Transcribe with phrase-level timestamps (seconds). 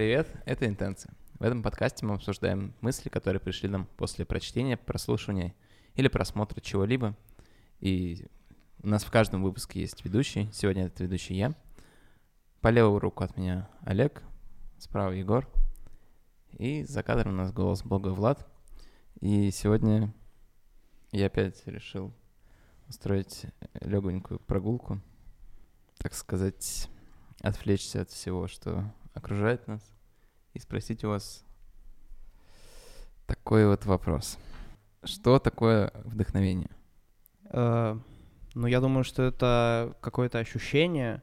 [0.00, 1.12] Привет, это «Интенция».
[1.38, 5.54] В этом подкасте мы обсуждаем мысли, которые пришли нам после прочтения, прослушивания
[5.94, 7.14] или просмотра чего-либо.
[7.80, 8.26] И
[8.82, 10.48] у нас в каждом выпуске есть ведущий.
[10.54, 11.54] Сегодня это ведущий я.
[12.62, 14.22] По левую руку от меня Олег,
[14.78, 15.46] справа Егор.
[16.52, 18.48] И за кадром у нас голос Бога Влад.
[19.20, 20.14] И сегодня
[21.12, 22.14] я опять решил
[22.88, 23.44] устроить
[23.82, 25.02] легонькую прогулку,
[25.98, 26.88] так сказать,
[27.42, 29.82] отвлечься от всего, что окружает нас,
[30.60, 31.44] и спросить у вас
[33.26, 34.38] такой вот вопрос.
[35.04, 36.70] Что такое вдохновение?
[37.44, 37.98] Э,
[38.54, 41.22] ну, я думаю, что это какое-то ощущение,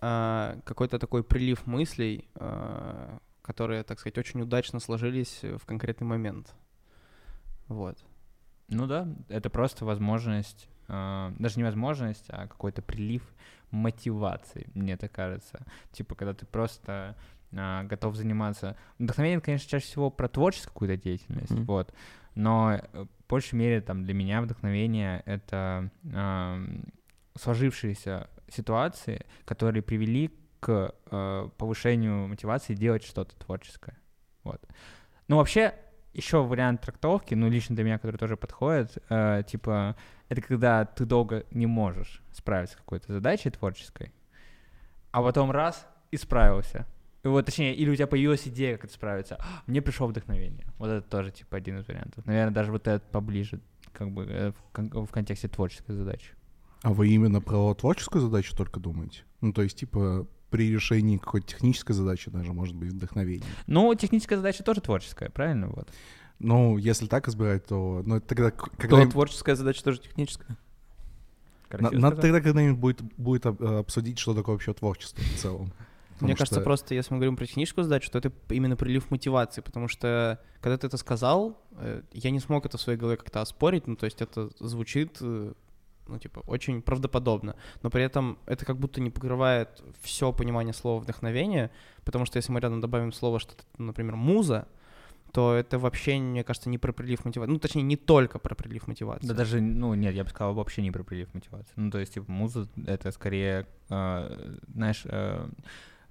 [0.00, 6.54] э, какой-то такой прилив мыслей, э, которые, так сказать, очень удачно сложились в конкретный момент.
[7.68, 7.98] Вот.
[8.68, 13.22] Ну да, это просто возможность, э, даже не возможность, а какой-то прилив
[13.70, 15.66] мотивации, мне так кажется.
[15.92, 17.16] Типа, когда ты просто
[17.52, 18.76] готов заниматься...
[18.98, 21.64] Вдохновение, конечно, чаще всего про творческую какую-то деятельность, mm-hmm.
[21.64, 21.92] вот.
[22.34, 26.66] Но э, в большей мере там для меня вдохновение— это э,
[27.36, 33.98] сложившиеся ситуации, которые привели к э, повышению мотивации делать что-то творческое.
[34.44, 34.62] Вот.
[35.26, 35.74] Ну, вообще,
[36.12, 39.96] еще вариант трактовки, ну, лично для меня, который тоже подходит, э, типа,
[40.28, 44.12] это когда ты долго не можешь справиться с какой-то задачей творческой,
[45.10, 46.86] а потом раз— и справился.
[47.22, 50.66] Вот, точнее, или у тебя появилась идея, как это справиться, а, мне пришло вдохновение.
[50.78, 52.24] Вот это тоже, типа, один из вариантов.
[52.26, 53.60] Наверное, даже вот этот поближе,
[53.92, 56.32] как бы, э, в, кон- в контексте творческой задачи.
[56.82, 59.22] А вы именно про творческую задачу только думаете?
[59.42, 63.46] Ну, то есть, типа, при решении какой-то технической задачи даже может быть вдохновение.
[63.66, 65.68] Ну, техническая задача тоже творческая, правильно?
[65.68, 65.88] Вот.
[66.38, 68.02] Ну, если так избирать, то...
[68.04, 68.50] Ну, тогда...
[68.50, 69.04] Когда...
[69.04, 70.56] То творческая задача тоже техническая?
[71.70, 75.72] На, надо тогда когда-нибудь будет, будет обсудить, что такое вообще творчество в целом.
[76.20, 76.64] Мне кажется, что...
[76.64, 80.76] просто если мы говорим про техническую задачу, то это именно прилив мотивации, потому что когда
[80.76, 84.04] ты это сказал, э, я не смог это в своей голове как-то оспорить, ну, то
[84.04, 85.52] есть это звучит, э,
[86.08, 91.00] ну, типа, очень правдоподобно, но при этом это как будто не покрывает все понимание слова
[91.00, 91.70] вдохновение,
[92.04, 94.66] потому что если мы рядом добавим слово что-то, например, муза,
[95.32, 97.52] то это вообще, мне кажется, не про прилив мотивации.
[97.52, 99.26] Ну, точнее, не только про прилив мотивации.
[99.26, 101.72] Да даже, ну, нет, я бы сказал, вообще не про прилив мотивации.
[101.76, 105.48] Ну, то есть, типа, муза— это скорее, э, знаешь, э,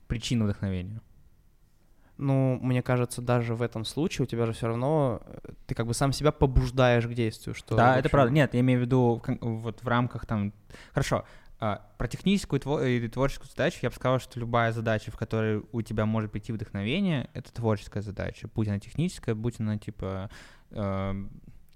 [0.09, 1.01] причина вдохновения.
[2.17, 5.87] Ну, мне кажется, даже в этом случае у тебя же все равно э, ты как
[5.87, 7.77] бы сам себя побуждаешь к действию, что.
[7.77, 7.99] Да, общем...
[8.01, 8.33] это правда.
[8.33, 10.51] Нет, я имею в виду вот в рамках там.
[10.91, 11.23] Хорошо.
[11.61, 15.81] А, про техническую и творческую задачу я бы сказал, что любая задача, в которой у
[15.81, 18.49] тебя может прийти вдохновение, это творческая задача.
[18.53, 20.29] Будь она техническая, будь она типа
[20.71, 21.25] э,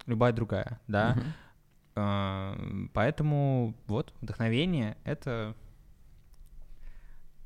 [0.05, 1.17] любая другая, да.
[1.17, 1.23] Uh-huh.
[1.95, 5.55] Э, поэтому вот вдохновение это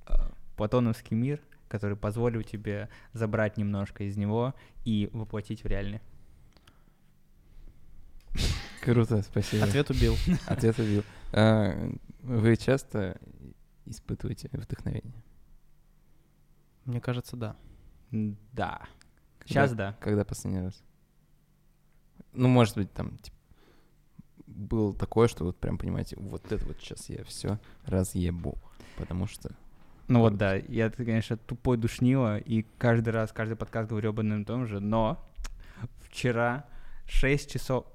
[0.08, 0.14] э,
[0.58, 4.54] платоновский мир, который позволил тебе забрать немножко из него
[4.84, 6.02] и воплотить в реальный.
[8.82, 9.66] Круто, спасибо.
[9.66, 10.16] Ответ убил.
[10.48, 11.04] Ответ убил.
[11.34, 11.90] А,
[12.22, 13.20] вы часто
[13.86, 15.24] испытываете вдохновение?
[16.86, 17.56] Мне кажется, да.
[18.12, 18.82] Да.
[19.46, 19.96] Сейчас да.
[20.00, 20.82] Когда последний раз?
[22.34, 23.38] Ну, может быть, там, типа,
[24.46, 28.58] было такое, что вот прям понимаете, вот это вот сейчас я все разъебу,
[28.98, 29.56] потому что
[30.08, 34.44] ну вот да, я, конечно, тупой душнило, и каждый раз, каждый подкаст говорю об одном
[34.44, 35.24] и том же, но
[36.00, 36.66] вчера
[37.08, 37.86] 6 часов...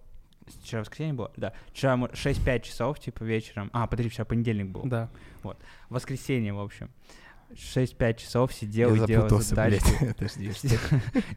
[0.62, 1.32] Вчера воскресенье было?
[1.36, 1.52] Да.
[1.68, 3.70] Вчера 6-5 часов, типа, вечером.
[3.72, 4.82] А, подожди, вчера понедельник был.
[4.84, 5.08] Да.
[5.42, 5.58] Вот.
[5.88, 6.90] Воскресенье, в общем.
[7.52, 10.14] 6-5 часов сидел я и делал задачки.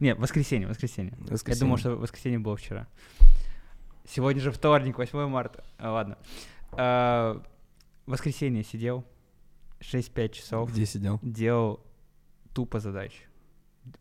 [0.00, 1.16] Нет, воскресенье, воскресенье.
[1.46, 2.86] Я думал, что воскресенье было вчера.
[4.08, 5.64] Сегодня же вторник, 8 марта.
[5.78, 6.18] Ладно.
[6.72, 7.42] А,
[8.06, 9.04] воскресенье сидел,
[9.80, 10.72] 6-5 часов.
[10.72, 11.18] Где сидел?
[11.22, 11.80] Делал
[12.52, 13.22] тупо задачи.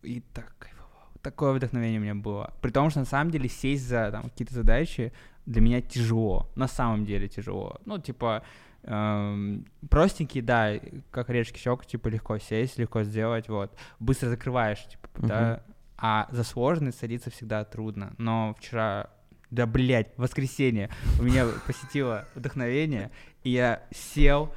[0.02, 1.10] И так кайфовал.
[1.22, 2.54] Такое вдохновение у меня было.
[2.62, 5.12] При том, что на самом деле сесть за там, какие-то задачи
[5.46, 6.50] для меня тяжело.
[6.56, 7.80] На самом деле тяжело.
[7.86, 8.44] Ну, типа,
[8.84, 10.80] эм, простенький, да,
[11.12, 13.76] как речки щек, типа, легко сесть, легко сделать, вот.
[14.00, 15.28] Быстро закрываешь, типа, uh-huh.
[15.28, 15.64] да.
[15.98, 18.14] А за сложный садиться всегда трудно.
[18.18, 19.10] Но вчера
[19.52, 20.90] да, блядь, воскресенье
[21.20, 23.12] у меня посетило вдохновение,
[23.44, 24.54] и я сел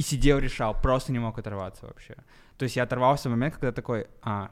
[0.00, 2.16] и сидел, решал, просто не мог оторваться вообще.
[2.56, 4.50] То есть я оторвался в момент, когда такой, а,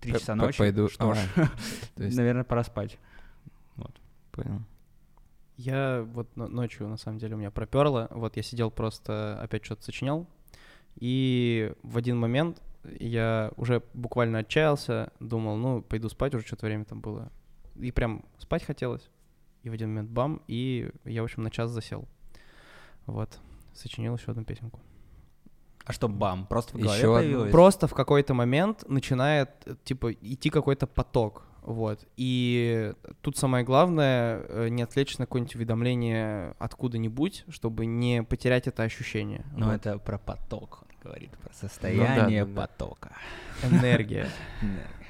[0.00, 0.90] три часа ночи, Пойду.
[0.90, 1.18] что ж,
[1.96, 2.98] наверное, пора спать.
[3.76, 3.98] Вот.
[4.32, 4.60] Понял.
[5.56, 8.08] Я вот ночью, на самом деле, у меня проперло.
[8.10, 10.26] Вот я сидел просто, опять что-то сочинял.
[10.96, 12.60] И в один момент
[13.00, 17.32] я уже буквально отчаялся, думал, ну, пойду спать, уже что-то время там было.
[17.76, 19.08] И прям спать хотелось.
[19.62, 22.06] И в один момент бам, и я, в общем, на час засел.
[23.06, 23.40] Вот
[23.76, 24.80] сочинил еще одну песенку.
[25.84, 26.46] А что бам?
[26.46, 27.14] Просто в голове одно.
[27.14, 27.52] появилось?
[27.52, 29.50] Просто в какой-то момент начинает,
[29.84, 31.44] типа, идти какой-то поток.
[31.62, 32.04] Вот.
[32.16, 32.92] И
[33.22, 39.44] тут самое главное э, не отвлечься на какое-нибудь уведомление откуда-нибудь, чтобы не потерять это ощущение.
[39.56, 39.74] Ну, Вот.
[39.74, 42.60] это про поток, он говорит, про состояние да, да.
[42.66, 43.12] потока.
[43.62, 44.28] энергия.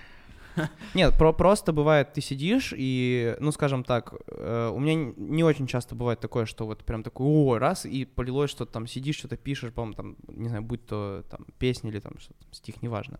[0.94, 5.66] Нет, про просто бывает, ты сидишь и, ну, скажем так, э, у меня не очень
[5.66, 9.36] часто бывает такое, что вот прям такой, о, раз, и полилось, что там сидишь, что-то
[9.36, 13.18] пишешь, по-моему, там, не знаю, будь то там песня или там что-то, стих, неважно.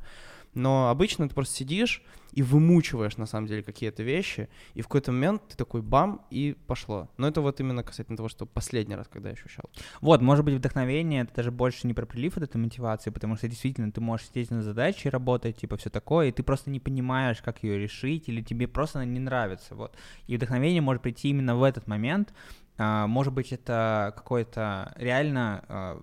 [0.57, 5.13] Но обычно ты просто сидишь и вымучиваешь, на самом деле, какие-то вещи, и в какой-то
[5.13, 7.09] момент ты такой бам, и пошло.
[7.19, 9.65] Но это вот именно касательно того, что последний раз, когда я ощущал.
[10.01, 13.49] Вот, может быть, вдохновение— это даже больше не про прилив от этой мотивации, потому что
[13.49, 17.43] действительно ты можешь сидеть на задаче, работать, типа, все такое, и ты просто не понимаешь,
[17.43, 19.95] как ее решить, или тебе просто она не нравится, вот.
[20.27, 22.33] И вдохновение может прийти именно в этот момент.
[22.79, 26.03] А, может быть, это какой-то реально а,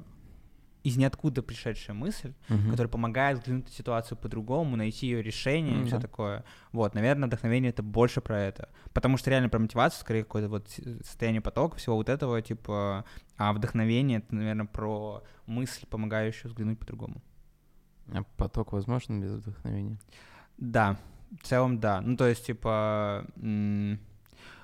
[0.84, 2.72] из ниоткуда пришедшая мысль, Мгм.
[2.72, 6.44] который помогает взглянуть на ситуацию по-другому, найти ее решение и М, все такое.
[6.72, 8.70] Вот, наверное, вдохновение это больше про это.
[8.94, 13.06] Потому что реально про мотивацию, скорее какое-то вот с- состояние потока, всего вот этого, типа,
[13.38, 17.22] а вдохновение это, наверное, про мысль, помогающую взглянуть по-другому.
[18.14, 19.98] А поток возможен без вдохновения?
[20.58, 20.98] Да,
[21.42, 22.02] в целом да.
[22.02, 24.00] Ну, то есть, типа, м,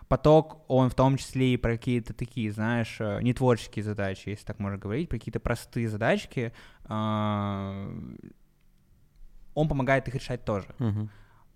[0.10, 4.44] поток, он в том числе и про какие-то такие, знаешь, э, не творческие задачи, если
[4.44, 6.52] так можно говорить, про какие-то простые задачки,
[6.86, 7.90] а,
[9.54, 10.68] он помогает их решать тоже.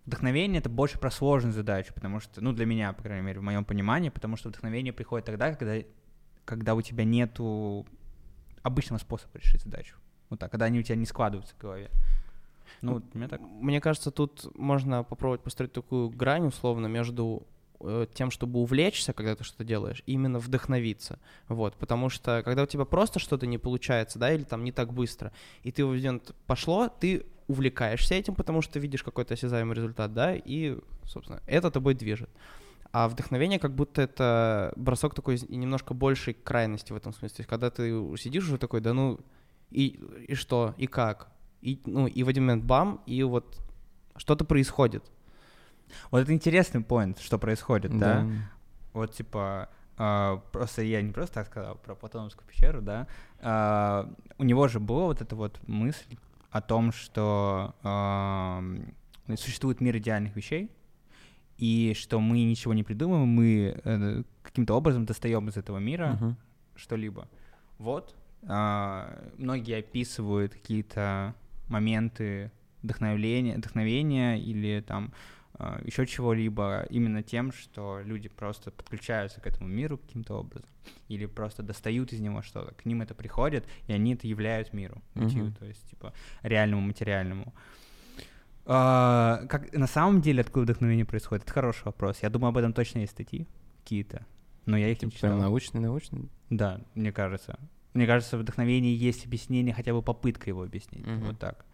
[0.05, 3.43] Вдохновение это больше про сложные задачи, потому что, ну, для меня, по крайней мере, в
[3.43, 5.87] моем понимании, потому что вдохновение приходит тогда, когда,
[6.43, 7.87] когда у тебя нету
[8.61, 9.95] обычного способа решить задачу.
[10.29, 11.89] Вот так, когда они у тебя не складываются в голове.
[12.81, 13.39] Ну, вот у меня так.
[13.41, 17.47] Мне кажется, тут можно попробовать построить такую грань условно между
[18.13, 21.19] тем, чтобы увлечься, когда ты что-то делаешь, именно вдохновиться.
[21.47, 24.93] Вот, потому что когда у тебя просто что-то не получается, да, или там не так
[24.93, 25.31] быстро,
[25.63, 30.77] и ты момент пошло, ты увлекаешься этим, потому что видишь какой-то осязаемый результат, да, и,
[31.05, 32.29] собственно, это тобой движет.
[32.91, 37.35] А вдохновение как будто это бросок такой немножко большей крайности в этом смысле.
[37.37, 39.19] То есть, когда ты сидишь уже такой, да ну,
[39.71, 41.31] и, и что, и как?
[41.61, 43.59] И, ну, и в один момент бам, и вот
[44.15, 45.03] что-то происходит.
[46.11, 48.25] Вот это интересный поинт, что происходит, да?
[48.93, 53.07] Вот типа а, просто я не просто так сказал про Платоновскую пещеру, да.
[53.41, 56.17] А, у него же была вот эта вот мысль
[56.51, 58.93] о том, что ам,
[59.35, 60.71] существует мир идеальных вещей,
[61.57, 66.37] и что мы ничего не придумываем, мы э, каким-то образом достаем из этого мира Мгм.
[66.75, 67.27] что-либо.
[67.77, 68.15] Вот.
[69.37, 71.33] многие описывают какие-то
[71.69, 72.51] моменты
[72.81, 75.13] вдохновления, вдохновения или там
[75.85, 80.67] еще чего-либо именно тем, что люди просто подключаются к этому миру каким-то образом
[81.09, 82.73] или просто достают из него что-то.
[82.73, 85.53] К ним это приходит, и они это являют миру, Мгм.
[85.53, 87.53] то есть типа реальному, материальному.
[88.65, 91.43] А, как на самом деле откуда вдохновение происходит?
[91.43, 92.19] Это хороший вопрос.
[92.23, 93.47] Я думаю, об этом точно есть статьи
[93.83, 94.25] какие-то,
[94.65, 95.41] но я их не Типа прям читал.
[95.41, 96.29] научный, научный.
[96.49, 97.59] Да, мне кажется.
[97.93, 101.05] Мне кажется, вдохновение есть объяснение, хотя бы попытка его объяснить.
[101.05, 101.25] Мгм.
[101.27, 101.65] Вот так.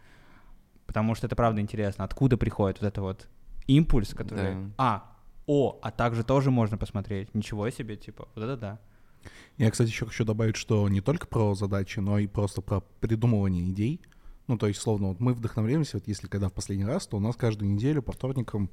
[0.88, 2.04] Потому что это правда интересно.
[2.04, 3.28] Откуда приходит вот это вот
[3.70, 4.56] импульс, который...
[4.56, 4.72] Да.
[4.78, 7.34] А, о, а также тоже можно посмотреть.
[7.34, 8.80] Ничего себе, типа, вот это да.
[9.58, 13.70] Я, кстати, еще хочу добавить, что не только про задачи, но и просто про придумывание
[13.70, 14.02] идей.
[14.48, 17.20] Ну, то есть, словно, вот мы вдохновляемся, вот если когда в последний раз, то у
[17.20, 18.72] нас каждую неделю по вторникам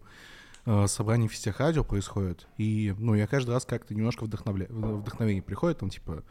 [0.65, 2.47] э, собрание в сетях радио происходит.
[2.57, 4.67] И, ну, я каждый раз как-то немножко вдохновля...
[4.71, 6.25] вдохновение приходит, там, типа,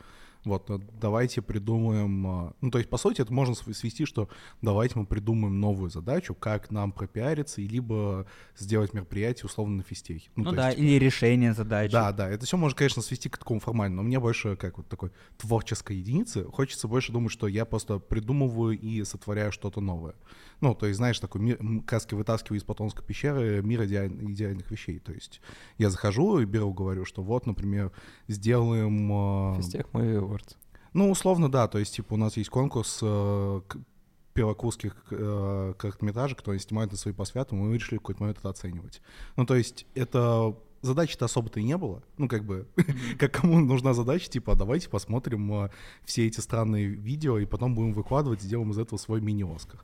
[0.46, 2.48] вот, э, давайте придумаем...
[2.48, 4.30] э, Ну, то есть, по сути, это можно св- свести, что
[4.62, 8.26] давайте мы придумаем новую задачу, как нам пропиариться, и либо
[8.58, 10.30] сделать мероприятие, условно, на физтехе.
[10.36, 11.92] Ну, то да, есть, или решение задачи.
[11.92, 14.88] да, да, это все можно, конечно, свести к такому формальному, но мне больше как вот
[14.88, 20.16] такой творческой единицы хочется больше думать, что я просто придумываю и сотворяю что-то новое.
[20.62, 24.70] Ну, то есть, знаешь, такой мир, м, краски вытаскиваю из Платонской пещеры мир идеаль- идеальных
[24.72, 25.00] вещей.
[25.00, 25.42] То есть
[25.78, 27.92] я захожу и беру, говорю, что вот, например,
[28.28, 29.54] сделаем...
[29.54, 30.56] э, Физтех Movie Awards.
[30.94, 31.68] ну, условно, да.
[31.68, 33.62] То есть, типа, у нас есть конкурс э,
[34.34, 39.02] первокурских э, короткометражек, они снимают на свои посвяты, мы решили в какой-то момент это оценивать.
[39.38, 42.04] Ну, то есть, это задачи-то особо-то и не было.
[42.18, 42.68] Ну, как бы,
[43.18, 45.70] как кому нужна задача, типа, а давайте посмотрим э,
[46.04, 49.84] все эти странные видео, и потом будем выкладывать, сделаем из этого свой мини-Оскар.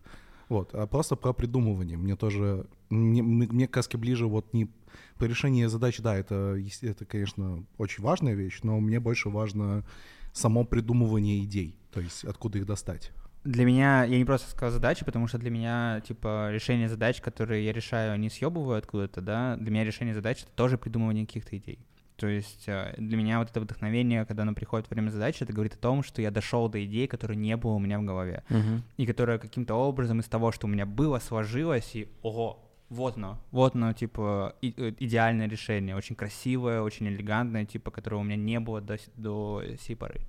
[0.51, 1.97] Вот, а просто про придумывание.
[1.97, 4.69] Мне тоже, мне, мне раз ближе вот не
[5.17, 9.85] по решению задач, да, это, это, конечно, очень важная вещь, но мне больше важно
[10.33, 13.13] само придумывание идей, то есть откуда их достать.
[13.45, 17.63] Для меня, я не просто сказал задачи, потому что для меня, типа, решение задач, которые
[17.63, 21.79] я решаю, они съебывают откуда-то, да, для меня решение задач— это тоже придумывание каких-то идей.
[22.21, 25.53] То есть э, для меня вот это вдохновение, когда оно приходит во время задачи, это
[25.53, 28.43] говорит о том, что я дошел до идеи, которой не было у меня в голове.
[28.49, 28.83] Мгм.
[28.97, 33.39] И которая каким-то образом из того, что у меня было, сложилась, и ого, вот оно,
[33.49, 38.35] вот оно, типа, и- э, идеальное решение, очень красивое, очень элегантное, типа, которого у меня
[38.35, 40.21] не было до, до сей поры.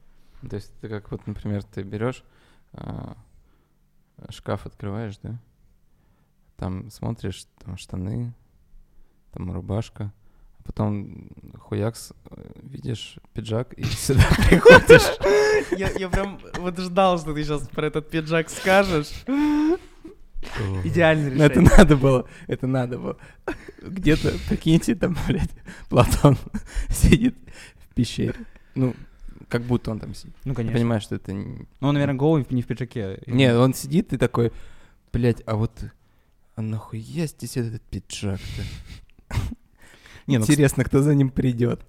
[0.49, 2.25] То есть это как вот, например, ты берешь
[2.73, 3.19] а,
[4.31, 5.39] шкаф открываешь, да?
[6.57, 8.33] Там смотришь, там штаны,
[9.33, 10.11] там рубашка,
[10.65, 11.29] потом
[11.59, 15.19] хуякс, э, видишь пиджак и сюда приходишь.
[15.77, 19.11] Я, я прям вот ждал, что ты сейчас про этот пиджак скажешь.
[20.85, 21.79] Идеальное Ну, это решение.
[21.79, 23.17] надо было, это надо было.
[23.81, 25.51] Где-то, прикиньте, там, блядь,
[25.89, 26.37] Платон
[26.89, 27.37] сидит
[27.77, 28.35] в пещере.
[28.75, 28.95] Ну,
[29.49, 30.35] как будто он там сидит.
[30.45, 30.77] Ну, конечно.
[30.77, 31.33] понимаю, что это...
[31.33, 33.21] Ну, он, наверное, голый не в пиджаке.
[33.27, 34.53] Не, он сидит и такой,
[35.13, 35.73] блядь, а вот
[36.55, 38.63] а нахуя здесь этот пиджак-то?
[40.27, 41.85] Не, ну, Интересно, кто за ним придет.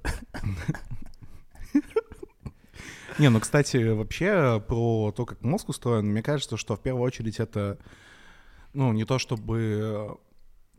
[3.20, 7.40] Не, ну, кстати, вообще про то, как мозг устроен, мне кажется, что в первую очередь
[7.40, 7.78] это,
[8.74, 10.18] ну, не то чтобы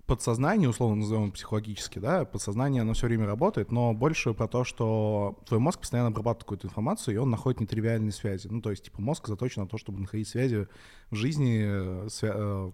[0.07, 5.39] подсознание, условно назовем психологически, да, подсознание, оно все время работает, но больше про то, что
[5.47, 8.49] твой мозг постоянно обрабатывает какую-то информацию, и он находит нетривиальные связи.
[8.49, 10.67] Ну, то есть, типа, мозг заточен на то, чтобы находить связи
[11.11, 12.73] в жизни, э, свя- э,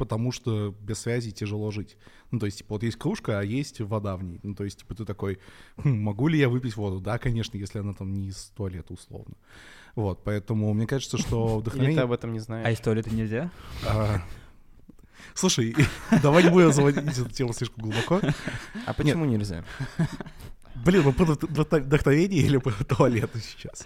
[0.00, 1.98] потому что без связи тяжело жить.
[2.30, 4.40] Ну, то есть, типа, вот есть кружка, а есть вода в ней.
[4.42, 5.38] Ну, то есть, типа, ты такой,
[5.76, 7.00] «Хм, могу ли я выпить воду?
[7.00, 9.34] Да, конечно, если она там не из туалета, условно.
[9.94, 12.02] Вот, поэтому мне кажется, что Или ты вдохновение...
[12.02, 12.66] об этом не знаешь?
[12.66, 13.50] А из туалета нельзя?
[13.86, 14.22] А,
[15.34, 15.76] Слушай,
[16.22, 18.22] давай не будем заводить эту тему слишком глубоко.
[18.86, 19.64] А почему нельзя?
[20.76, 23.84] Блин, мы вдох- вдохновение или про туалеты сейчас?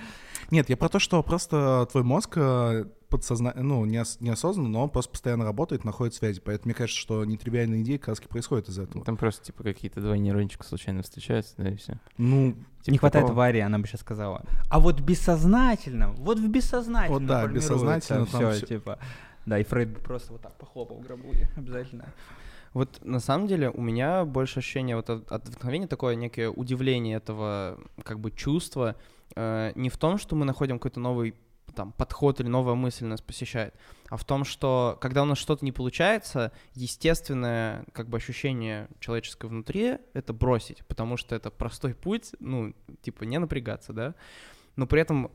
[0.54, 3.52] Нет, я про то, что просто твой мозг э, подсозна...
[3.56, 6.40] ну, неос- неосознанно, но он просто постоянно работает, находит связи.
[6.40, 9.04] Поэтому мне кажется, что нетривиальные идеи таки происходят из этого.
[9.04, 11.99] Там просто, типа, какие-то два нейрончика случайно встречаются, да, и все.
[12.18, 12.54] Ну,
[12.87, 14.44] не хватает Вари, она бы сейчас сказала.
[14.70, 18.66] А вот бессознательно, вот в бессознательном Вот да, бессознательно там всё, всё.
[18.66, 19.00] типа.
[19.46, 22.06] Да, и Фрейд бы просто вот так похлопал в гробу, обязательно.
[22.75, 27.16] Вот на самом деле у меня больше ощущение вот от, от вдохновения такое некое удивление
[27.16, 28.94] этого как бы чувства
[29.37, 31.35] э, не в том, что мы находим какой-то новый
[31.75, 33.75] там подход или новая мысль нас посещает,
[34.09, 39.49] а в том, что когда у нас что-то не получается, естественное как бы ощущение человеческое
[39.49, 44.14] внутри— это бросить, потому что это простой путь, ну, типа не напрягаться, да,
[44.76, 45.31] но при этом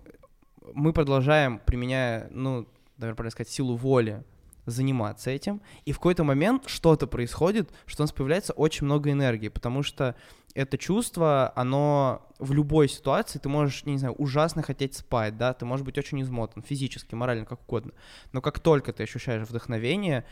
[0.74, 4.24] мы продолжаем, применяя, ну, наверное, правильно сказать, силу воли,
[4.66, 9.48] заниматься этим, и в какой-то момент что-то происходит, что у нас появляется очень много энергии,
[9.48, 10.16] потому что
[10.56, 15.66] это чувство, оно в любой ситуации, ты можешь, не знаю, ужасно хотеть спать, да, ты
[15.66, 17.92] можешь быть очень измотан, физически, морально, как угодно,
[18.32, 20.26] но как только ты ощущаешь вдохновение,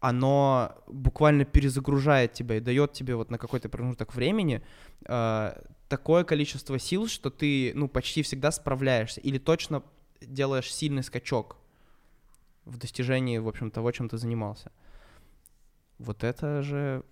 [0.00, 4.62] оно буквально перезагружает тебя и дает тебе вот на какой-то промежуток времени
[5.06, 5.52] э,
[5.88, 9.82] такое количество сил, что ты, ну, почти всегда справляешься или точно
[10.20, 11.56] делаешь сильный скачок
[12.64, 14.70] в достижении, в общем, того, чем ты занимался.
[15.98, 17.04] Вот это же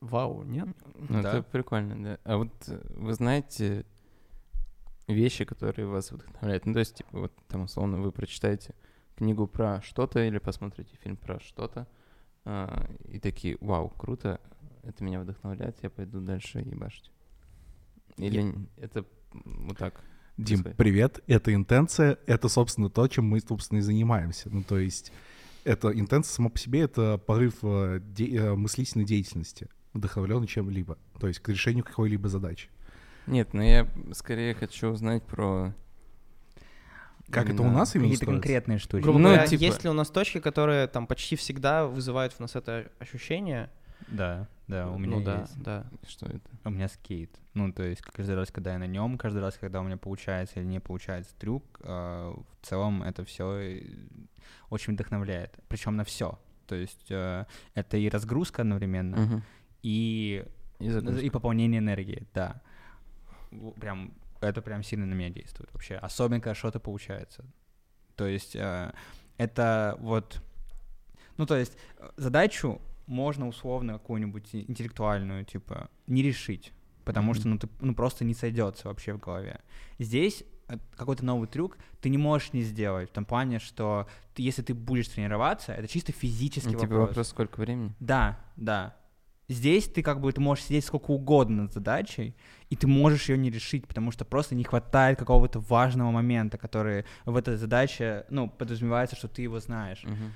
[0.00, 0.68] вау, нет?
[0.94, 1.38] Ну, Да.
[1.38, 2.18] это прикольно, да.
[2.24, 3.84] А вот э, вы знаете
[5.08, 6.66] вещи, которые вас вдохновляют?
[6.66, 8.74] Ну, то есть, типа, вот там, условно, вы прочитаете
[9.16, 11.86] книгу про что-то или посмотрите фильм про что-то,
[12.44, 14.40] а, и такие, вау, круто,
[14.82, 17.10] это меня вдохновляет, я пойду дальше ебашить.
[18.16, 20.00] Или н- это вот так?
[20.36, 20.76] Дим, происходит?
[20.78, 21.20] привет.
[21.26, 24.48] Это интенция, это, собственно, то, чем мы, собственно, и занимаемся.
[24.50, 25.12] Ну, то есть,
[25.64, 31.26] это интенция сама по себе— это порыв э, де- э, мыслительной деятельности, вдохновленный чем-либо, то
[31.28, 32.68] есть к решению какой-либо задачи.
[33.26, 35.74] Нет, но я скорее хочу узнать про...
[37.30, 39.02] Как это у именно- нас именно Какие-то конкретные штуки.
[39.02, 42.40] Грубо Ну, говоря, типа- есть ли у нас точки, которые там почти всегда вызывают в
[42.40, 43.70] нас это ощущение?
[44.08, 45.62] Да, да, у меня ну да, есть.
[45.62, 45.86] да.
[46.08, 46.40] Что это?
[46.64, 47.30] У меня скейт.
[47.54, 50.58] Ну, то есть каждый раз, когда я на нем, каждый раз, когда у меня получается
[50.58, 51.86] или не получается трюк, э,
[52.32, 53.80] в целом это все
[54.70, 55.56] очень вдохновляет.
[55.68, 56.38] Причем на все.
[56.66, 57.44] То есть э,
[57.74, 59.42] это и разгрузка одновременно, Мгм.
[59.82, 60.44] И,
[60.78, 61.20] И загрузка.
[61.20, 62.62] и пополнение энергии, да.
[63.80, 65.96] Прям это прям сильно на меня действует вообще.
[65.96, 67.44] Особенно, когда что-то получается.
[68.16, 68.92] То есть э,
[69.36, 70.42] это вот...
[71.36, 76.72] Ну, то есть э, задачу можно условно какую-нибудь интеллектуальную, типа, не решить,
[77.04, 79.60] потому что, ну, ты ну, просто не сойдется вообще в голове.
[79.98, 84.42] Здесь э, какой-то новый трюк ты не можешь не сделать, в том плане, что ты,
[84.42, 87.08] если ты будешь тренироваться, это чисто физический Ну, типа вопрос.
[87.08, 87.94] вопрос, сколько времени?
[88.00, 88.96] Да, да.
[89.50, 92.36] Здесь ты как бы ты можешь сидеть сколько угодно над задачей,
[92.68, 97.04] и ты можешь ее не решить, потому что просто не хватает какого-то важного момента, который
[97.24, 100.04] в этой задаче, ну, подразумевается, что ты его знаешь.
[100.04, 100.32] Мгм.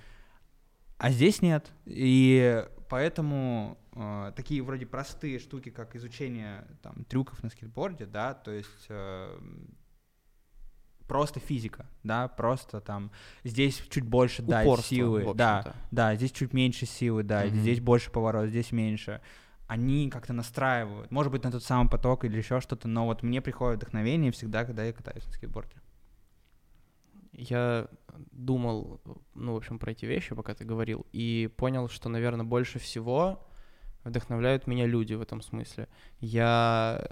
[0.99, 1.71] А здесь нет.
[1.85, 8.51] И поэтому э, такие вроде простые штуки, как изучение там, трюков на скейтборде, да, то
[8.51, 9.39] есть э,
[11.07, 13.11] просто физика, да, просто там
[13.45, 17.57] здесь чуть больше, Упорство, силы, в да, да, здесь чуть меньше силы, да, Мгм.
[17.57, 19.21] здесь больше поворот, здесь меньше.
[19.67, 23.41] Они как-то настраивают, может быть, на тот самый поток или еще что-то, но вот мне
[23.41, 25.77] приходит вдохновение всегда, когда я катаюсь на скейтборде.
[27.33, 27.89] Я
[28.31, 29.01] думал,
[29.35, 33.45] ну, в общем, про эти вещи, пока ты говорил, и понял, что, наверное, больше всего
[34.05, 35.89] вдохновляют меня люди в этом смысле.
[36.21, 37.05] Я,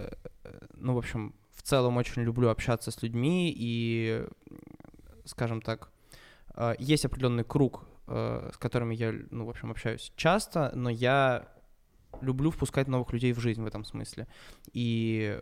[0.45, 4.27] э, ну, в общем, в целом очень люблю общаться с людьми, и,
[5.25, 5.91] скажем так,
[6.55, 11.49] э, есть определенный круг, э, с которыми я, ну, в общем, общаюсь часто, но я
[12.21, 14.27] люблю впускать новых людей в жизнь в этом смысле.
[14.73, 15.41] И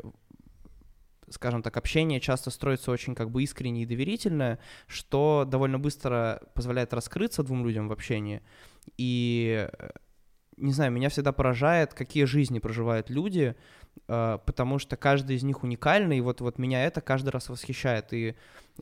[1.31, 6.93] скажем так, общение часто строится очень как бы искренне и доверительное, что довольно быстро позволяет
[6.93, 8.43] раскрыться двум людям в общении.
[8.97, 9.91] И, э,
[10.57, 13.55] не знаю, меня всегда поражает, какие жизни проживают люди,
[14.07, 18.13] потому что каждый из них уникальный, и вот, вот меня это каждый раз восхищает.
[18.13, 18.35] И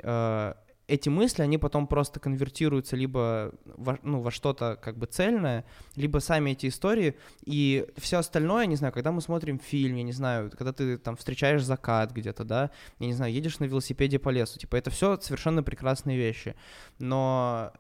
[0.03, 0.55] э,
[0.89, 6.19] эти мысли, они потом просто конвертируются либо во, ну, во что-то как бы цельное, либо
[6.19, 10.51] сами эти истории, и все остальное, не знаю, когда мы смотрим фильм, я не знаю,
[10.51, 14.59] когда ты там встречаешь закат где-то, да, я не знаю, едешь на велосипеде по лесу,
[14.59, 16.57] типа это все совершенно прекрасные вещи,
[16.99, 17.73] но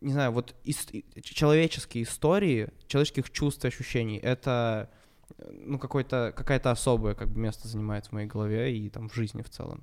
[0.00, 5.03] не знаю, вот ис- человеческие истории, человеческих чувств и ощущений, это э,
[5.38, 9.42] ну какой-то какая-то особое как бы место занимает в моей голове и там в жизни
[9.42, 9.82] в целом.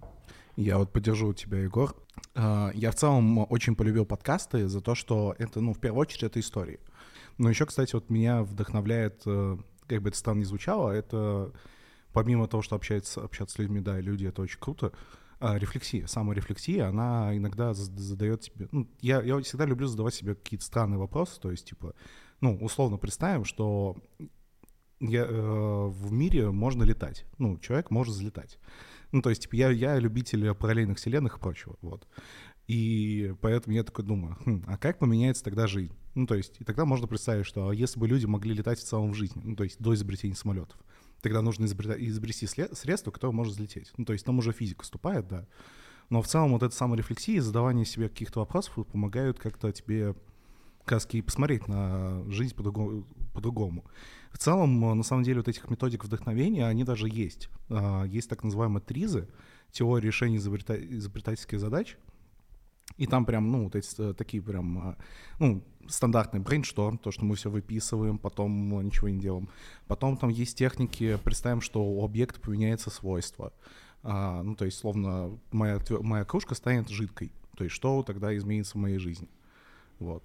[0.55, 1.95] Я вот поддержу тебя, Егор.
[2.35, 6.23] А, Я в целом очень полюбил подкасты за то, что это, ну, в первую очередь,
[6.23, 6.79] это истории.
[7.37, 9.57] Но еще, кстати, вот меня вдохновляет, э,
[9.87, 11.53] как бы это странно ни звучало, это
[12.13, 14.91] помимо того, что общается, общаться с людьми, да, и люди, это очень круто,
[15.39, 18.67] а, рефлексия, саморефлексия, она иногда задает тебе...
[18.71, 21.95] Ну, я, я всегда люблю задавать себе какие-то странные вопросы, то есть, типа,
[22.41, 23.95] ну, условно представим, что
[25.01, 27.25] я, э, в мире можно летать.
[27.37, 28.59] Ну, человек может взлетать.
[29.11, 32.07] Ну, то есть, типа, я, я любитель параллельных вселенных и прочего, вот.
[32.67, 35.93] И поэтому я такой думаю, «Хм, а как поменяется тогда жизнь?
[36.15, 38.83] Ну, то есть, и тогда можно представить, что а если бы люди могли летать в
[38.83, 40.79] целом в жизни, ну, то есть до изобретения самолетов,
[41.21, 43.91] тогда нужно изобрести сле- средство, может взлететь.
[43.97, 45.47] Ну, то есть там уже физика вступает, да.
[46.09, 50.15] Но в целом вот эта саморефлексия и задавание себе каких-то вопросов помогают как-то тебе
[50.83, 53.05] как раз и посмотреть на жизнь по-другому.
[53.33, 53.85] По-другому.
[54.31, 57.49] В целом, э, на самом деле, вот этих методик вдохновения, они даже есть.
[57.69, 59.27] А, Есть так называемые ТРИЗы,
[59.71, 61.97] теория решения изобрета- изобретательских задач.
[62.97, 64.97] И там прям, ну, вот эти э, такие прям, а,
[65.39, 69.49] ну, стандартный брейншторм, то, что мы все выписываем, потом э, ничего не делаем.
[69.87, 73.53] Потом там есть техники, представим, что у объекта поменяется свойство.
[74.03, 77.31] А, ну, то есть, словно, моя, моя кружка станет жидкой.
[77.57, 79.29] То есть, что тогда изменится в моей жизни?
[79.99, 80.23] Вот.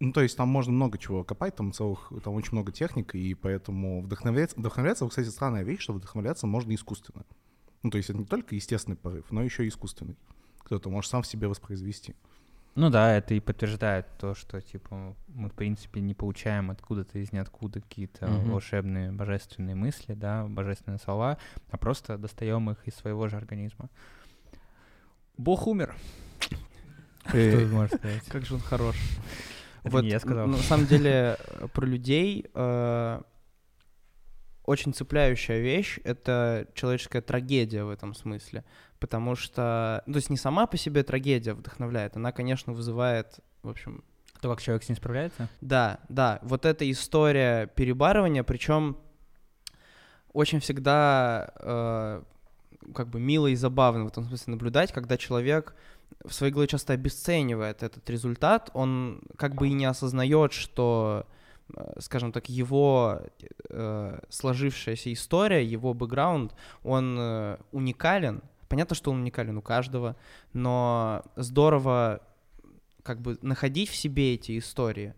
[0.00, 3.34] Ну, то есть там можно много чего копать, там целых, там очень много техник, и
[3.34, 7.24] поэтому вдохновляться, вдохновляться, вот, кстати, странная вещь, что вдохновляться можно искусственно.
[7.82, 10.16] Ну, то есть это не только естественный порыв, но еще и искусственный.
[10.60, 12.14] Кто-то может сам в себе воспроизвести.
[12.74, 17.32] Ну да, это и подтверждает то, что, типа, мы, в принципе, не получаем откуда-то из
[17.32, 18.52] ниоткуда какие-то Мгм.
[18.52, 21.38] волшебные, божественные мысли, да, божественные слова,
[21.70, 23.90] а просто достаем их из своего же организма.
[25.36, 25.96] Бог умер.
[27.26, 28.24] Что ты можешь сказать?
[28.26, 28.96] Как же он хорош.
[29.82, 30.46] Это не я сказал.
[30.46, 33.20] На самом деле, э, про людей э,
[34.64, 38.64] очень цепляющая вещь— это человеческая трагедия в этом смысле.
[38.98, 43.70] Потому что, ну, то есть не сама по себе трагедия вдохновляет, она, конечно, вызывает, в
[43.70, 44.04] общем,
[44.40, 45.48] То, как человек с ней справляется?
[45.60, 48.98] да, да, вот эта история перебарывания, причем
[50.32, 52.22] очень всегда э,
[52.94, 55.74] как бы мило и забавно в этом смысле наблюдать, когда человек
[56.24, 61.26] в своей голове часто обесценивает этот результат, он как бы и не осознает, что,
[61.74, 63.20] э, скажем так, его
[63.70, 68.42] э, сложившаяся история, его бэкграунд, он э, уникален.
[68.68, 70.16] Понятно, что он уникален у каждого,
[70.52, 72.20] но здорово
[73.02, 75.14] как бы находить в себе эти истории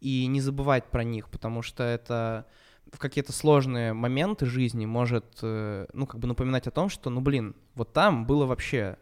[0.00, 2.46] и не забывать про них, потому что это
[2.92, 7.20] в какие-то сложные моменты жизни может, э, ну, как бы напоминать о том, что, ну,
[7.20, 8.96] блин, вот там было вообще...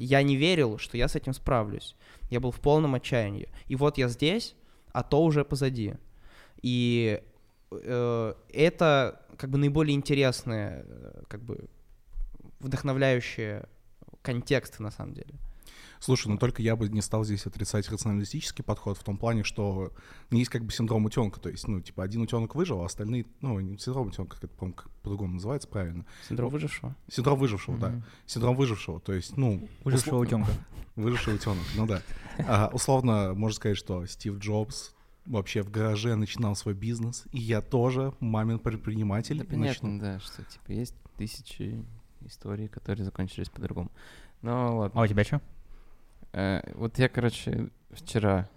[0.00, 1.96] Я не верил, что я с этим справлюсь.
[2.30, 3.48] Я был в полном отчаянии.
[3.66, 4.54] И вот я здесь,
[4.92, 5.94] а то уже позади.
[6.62, 7.22] И
[7.70, 11.68] э, это как бы наиболее интересные, э, как бы
[12.60, 13.66] вдохновляющие
[14.22, 15.34] контексты, на самом деле.
[16.00, 19.92] Слушай, ну только я бы не стал здесь отрицать рационалистический подход в том плане, что
[20.30, 23.58] есть как бы синдром утенка, то есть, ну, типа, один утенок выжил, а остальные, ну,
[23.60, 26.04] не синдром утенка, как это, по-моему, как по-другому называется правильно.
[26.28, 26.94] Синдром выжившего.
[27.10, 27.88] Синдром выжившего, да.
[27.90, 28.04] Мгм.
[28.26, 29.68] Синдром выжившего, то есть, ну...
[29.84, 30.50] Выжившего услов- утенка.
[30.96, 32.02] Выживший утенок, ну да.
[32.46, 34.94] А, условно, можно сказать, что Стив Джобс,
[35.26, 39.38] вообще в гараже начинал свой бизнес, и я тоже мамин предприниматель.
[39.38, 41.84] Да, понятно, начну- да, что типа есть тысячи
[42.22, 43.92] историй, которые закончились по-другому.
[44.42, 45.00] Но ладно.
[45.00, 45.40] А у тебя что?
[46.32, 48.48] Э, вот я, короче, вчера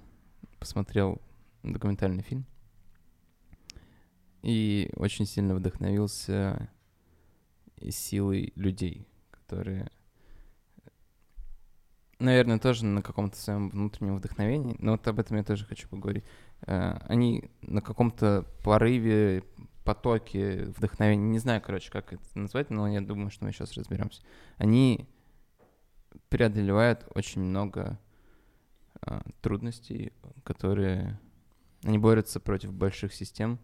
[0.60, 1.22] посмотрел
[1.64, 2.46] документальный фильм
[4.42, 6.70] и очень сильно вдохновился
[7.90, 9.90] силой людей, которые,
[12.20, 16.26] наверное, тоже на каком-то своем внутреннем вдохновении, но вот об этом я тоже хочу поговорить.
[16.68, 19.44] Э, Они на каком-то порыве,
[19.84, 24.22] потоке вдохновения, не знаю, короче, как это назвать, но я думаю, что мы сейчас разберемся.
[24.58, 25.08] Они
[26.30, 28.00] преодолевают очень много
[29.02, 31.20] а, трудностей, которые
[31.84, 33.60] они борются против больших систем,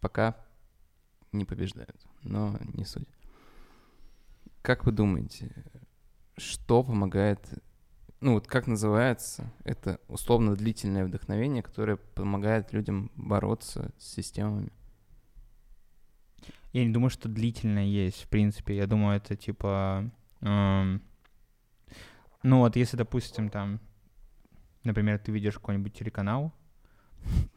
[0.00, 0.36] пока
[1.32, 3.08] не побеждают, но не суть.
[4.62, 5.52] Как вы думаете,
[6.36, 7.40] что помогает,
[8.20, 14.72] ну вот как называется это условно длительное вдохновение, которое помогает людям бороться с системами?
[16.72, 18.76] Я не думаю, что длительно есть, в принципе.
[18.76, 20.10] Я думаю, это типа...
[22.42, 23.80] ну вот если, допустим, там,
[24.84, 26.52] например, ты видишь какой-нибудь телеканал,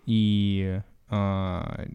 [0.05, 1.87] и э,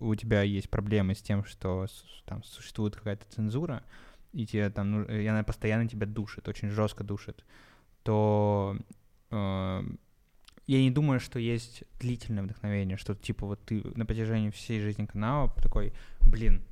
[0.00, 1.86] у тебя есть проблемы с тем, что
[2.24, 3.84] там существует какая-то цензура,
[4.32, 7.44] и тебе там, и она постоянно тебя душит, очень жестко душит,
[8.02, 8.76] то
[9.30, 9.82] э,
[10.66, 15.06] я не думаю, что есть длительное вдохновение, что типа вот ты на протяжении всей жизни
[15.06, 16.62] канала такой, блин,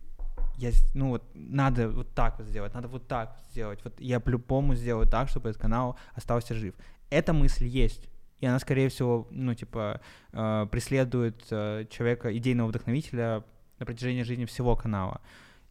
[0.61, 4.75] я, ну вот, надо вот так вот сделать, надо вот так сделать, вот я по-любому
[4.75, 6.75] сделаю так, чтобы этот канал остался жив.
[7.09, 8.09] Эта мысль есть,
[8.41, 10.01] и она, скорее всего, ну, типа,
[10.33, 13.45] э, преследует э, человека, идейного вдохновителя
[13.79, 15.21] на протяжении жизни всего канала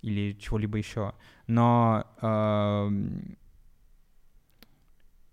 [0.02, 1.14] или чего-либо еще.
[1.48, 3.38] Но эм,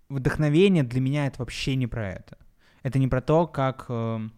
[0.09, 2.37] вдохновение для меня это вообще не про это.
[2.83, 4.33] Это не про то, как эм,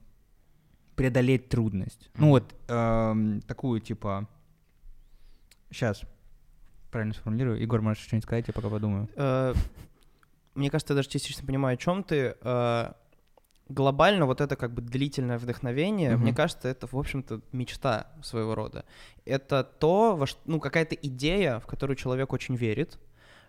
[0.97, 2.11] преодолеть трудность.
[2.17, 4.29] Ну вот эм, такую типа.
[5.71, 6.03] Сейчас
[6.91, 7.61] правильно сформулирую.
[7.61, 9.09] Егор, можешь что-нибудь сказать, я пока подумаю.
[9.17, 9.55] Э,
[10.55, 12.37] Мне кажется, я даже частично понимаю, о чем ты.
[12.41, 12.93] Э,
[13.71, 18.87] Глобально вот это как бы длительное вдохновение, мне кажется, это, в общем-то, мечта своего рода.
[19.27, 22.99] Это то, во ну, какая-то идея, в которую человек очень верит,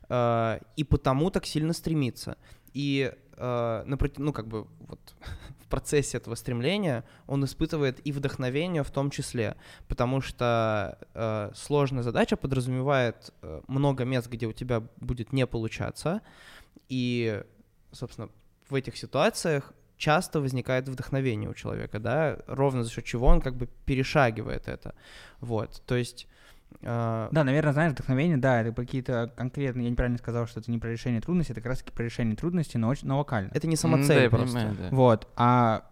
[0.09, 2.35] э, и потому так сильно стремится.
[2.73, 4.99] И, ну, как бы, вот
[5.63, 9.55] в процессе этого стремления он испытывает и вдохновение в том числе,
[9.87, 16.21] потому что э, сложная задача подразумевает э, много мест, где у тебя будет не получаться,
[16.89, 17.43] и,
[17.91, 18.29] собственно,
[18.69, 23.55] в этих ситуациях часто возникает вдохновение у человека, да, ровно за счет чего он как
[23.55, 24.93] бы перешагивает это,
[25.39, 26.27] вот, то есть...
[26.81, 30.77] э, Да, наверное, знаешь, вдохновение, да, это какие-то конкретные, я неправильно сказал, что это не
[30.77, 33.49] про решение трудностей, это как раз таки про решение трудностей, но, очень, но локально.
[33.53, 34.47] Это не да, самоцель я просто.
[34.47, 34.89] понимаю, да.
[34.91, 35.89] Вот, а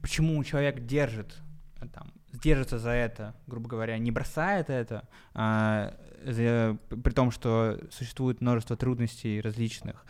[0.00, 1.36] почему человек держит,
[1.80, 7.78] э, там, держится за это, грубо говоря, не бросает это, а, за- при том, что
[7.90, 10.04] существует множество трудностей различных,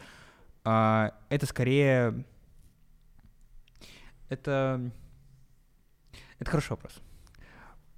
[0.64, 2.24] а, это скорее...
[4.28, 4.90] Это...
[6.38, 7.00] Это хороший вопрос.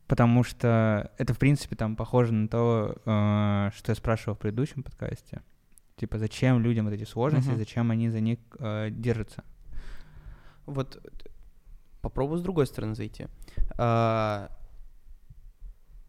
[0.08, 4.82] Потому что это, в принципе, там похоже на то, э, что я спрашивал в предыдущем
[4.82, 5.42] подкасте.
[5.96, 7.58] Типа, зачем людям вот эти сложности, Мгм.
[7.58, 9.44] зачем они за них э, держатся.
[10.66, 10.98] Вот
[12.00, 13.26] попробую с другой стороны зайти.
[13.76, 14.50] А,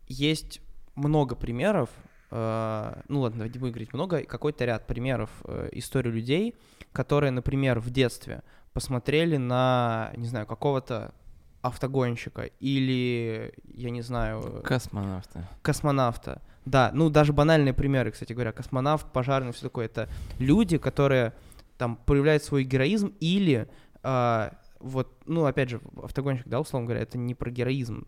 [0.07, 0.61] Есть
[0.95, 1.89] много примеров,
[2.31, 6.55] а, ну ладно, не будем говорить много, какой-то ряд примеров э, истории людей,
[6.91, 8.41] которые, например, в детстве
[8.73, 11.13] посмотрели на, не знаю, какого-то
[11.61, 15.45] автогонщика или, я не знаю, Космонавты.
[15.61, 16.41] космонавта.
[16.65, 19.85] Да, ну даже банальные примеры, кстати говоря, космонавт, пожарный, все такое.
[19.85, 21.33] Это люди, которые
[21.77, 23.67] там проявляют свой героизм или
[24.03, 28.07] а, вот, ну опять же, автогонщик, да, условно говоря, это не про героизм,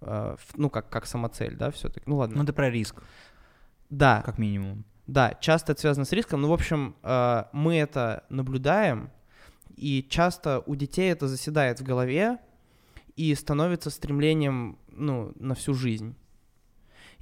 [0.00, 2.02] в- ну как как самоцель, да, все-таки.
[2.06, 2.36] Ну ладно.
[2.38, 3.02] Ну, это про риск,
[3.88, 4.84] да, как минимум.
[5.06, 6.40] да, часто это связано с риском.
[6.42, 9.10] Ну в общем, а, мы это наблюдаем,
[9.76, 12.38] и часто у детей это заседает в голове
[13.22, 16.16] и становится стремлением, ну, на всю жизнь.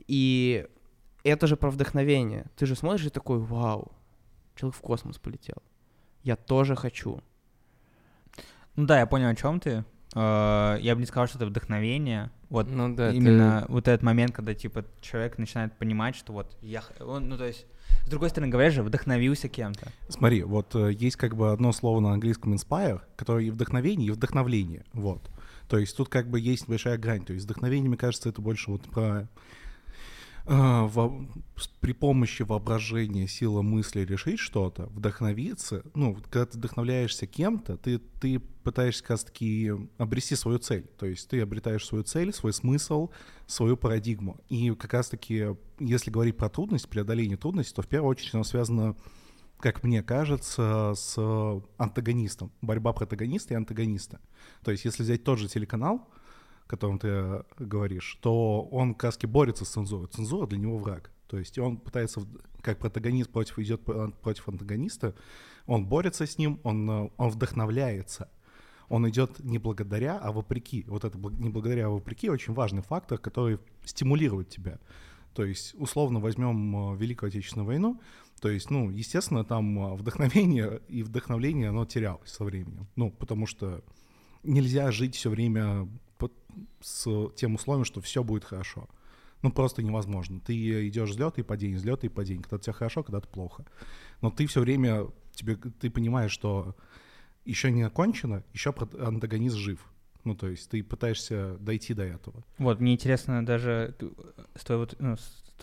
[0.06, 0.66] И
[1.24, 2.46] это же про вдохновение.
[2.56, 3.92] Ты же смотришь и такой, вау,
[4.56, 5.56] человек в космос полетел.
[6.22, 7.20] Я тоже хочу.
[8.76, 9.84] Ну да, я понял, о чем ты.
[10.14, 12.30] Э, Я бы не сказал, что это вдохновение.
[12.48, 16.82] Вот Ну да, именно вот этот момент, когда типа человек начинает понимать, что вот я,
[16.98, 17.66] он, ну то есть,
[18.06, 19.92] с другой стороны, говоришь же, вдохновился кем-то.
[20.08, 24.10] Смотри, вот э, есть как бы одно слово на английском inspire, которое и вдохновение, и
[24.10, 24.84] вдохновление.
[24.94, 25.30] Вот.
[25.70, 27.24] То есть тут как бы есть большая грань.
[27.24, 29.28] То есть вдохновение, мне кажется, это больше вот про
[30.46, 37.26] э, во- с- при помощи воображения, силы мысли решить что-то, вдохновиться, ну, когда ты вдохновляешься
[37.28, 40.88] кем-то, ты, ты пытаешься как раз-таки обрести свою цель.
[40.98, 43.10] То есть ты обретаешь свою цель, свой смысл,
[43.46, 44.40] свою парадигму.
[44.48, 48.96] И как раз-таки, если говорить про трудность, преодоление трудностей, то в первую очередь оно связано
[49.60, 51.16] как мне кажется, с
[51.76, 52.52] антагонистом.
[52.62, 54.20] Борьба протагониста и антагониста.
[54.64, 56.08] То есть, если взять тот же телеканал,
[56.66, 60.08] о котором ты говоришь, то он как раз борется с цензурой.
[60.08, 61.10] Цензура для него враг.
[61.26, 62.22] То есть он пытается,
[62.60, 65.14] как протагонист против, идет против антагониста,
[65.66, 68.28] он борется с ним, он, он вдохновляется.
[68.88, 70.84] Он идет не благодаря, а вопреки.
[70.88, 74.80] Вот это не благодаря, а вопреки очень важный фактор, который стимулирует тебя.
[75.32, 78.00] То есть, условно возьмем э, Великую Отечественную войну,
[78.40, 82.86] то есть, ну, естественно, там э, вдохновение и вдохновление, оно терялось со временем.
[82.96, 83.82] Ну, потому что
[84.42, 86.32] нельзя жить все время под-
[86.80, 88.88] с тем условием, что все будет хорошо.
[89.42, 90.40] Ну, просто невозможно.
[90.40, 92.42] Ты идешь взлет и падение, взлет и падение.
[92.42, 93.64] Когда у тебя хорошо, когда-то плохо.
[94.20, 96.76] Но ты все время, тебе, ты понимаешь, что
[97.46, 99.80] еще не окончено, еще антагонист жив.
[100.24, 102.44] Ну, то есть ты пытаешься дойти до этого.
[102.58, 104.10] Вот, мне интересно даже т-
[104.54, 105.16] с твоего, ну,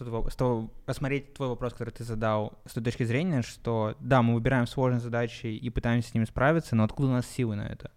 [0.06, 4.34] с того- посмотреть твой вопрос, который ты задал, с той точки зрения, что да, мы
[4.34, 7.92] выбираем сложные задачи и пытаемся с ними справиться, но откуда у нас силы на это?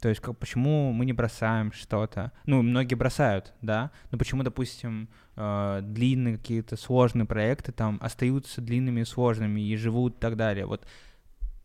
[0.00, 2.32] То есть как, почему мы не бросаем что-то?
[2.46, 9.00] Ну, многие бросают, да, но почему, допустим, э, длинные какие-то сложные проекты там остаются длинными
[9.00, 10.66] и сложными и живут и так далее?
[10.66, 10.86] Вот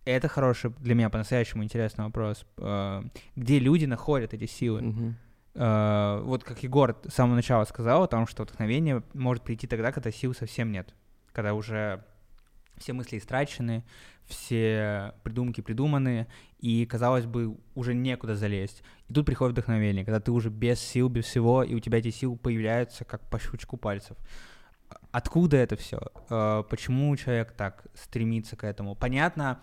[0.06, 2.46] это хороший для меня по-настоящему интересный вопрос.
[2.58, 3.04] Э,
[3.36, 4.82] где люди находят эти силы?
[4.82, 5.18] Мгм.
[5.56, 9.92] Э, вот как Егор с самого начала сказал о том, что вдохновение может прийти тогда,
[9.92, 10.94] когда сил совсем нет,
[11.32, 12.04] когда уже
[12.78, 13.84] все мысли истрачены,
[14.26, 16.28] все придумки придуманы,
[16.60, 18.84] и, казалось бы, уже некуда залезть.
[19.08, 22.12] И тут приходит вдохновение, когда ты уже без сил, без всего, и у тебя эти
[22.12, 24.16] силы появляются как по щелчку пальцев.
[25.12, 26.00] Откуда это все?
[26.70, 28.96] Почему человек так стремится к этому?
[28.96, 29.60] Понятно,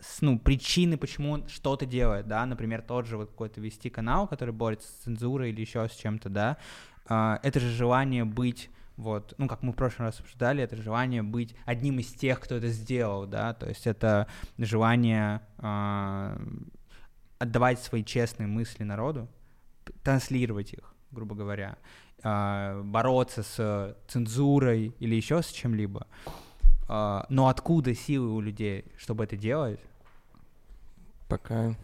[0.00, 4.26] с- ну, причины, почему он что-то делает, да, например, тот же вот какой-то вести канал,
[4.26, 6.56] который борется с цензурой или еще с чем-то, да,
[7.12, 11.22] А, это же желание быть вот, ну, как мы в прошлый раз обсуждали, это желание
[11.22, 14.26] быть одним из тех, кто это сделал, да, то есть это
[14.58, 16.38] желание а,
[17.38, 19.26] отдавать свои честные мысли народу,
[20.04, 21.78] транслировать их, грубо говоря,
[22.22, 26.06] а, бороться с цензурой или еще с чем-либо.
[26.88, 29.80] А, но откуда силы у людей, чтобы это делать?
[31.30, 31.74] Пока.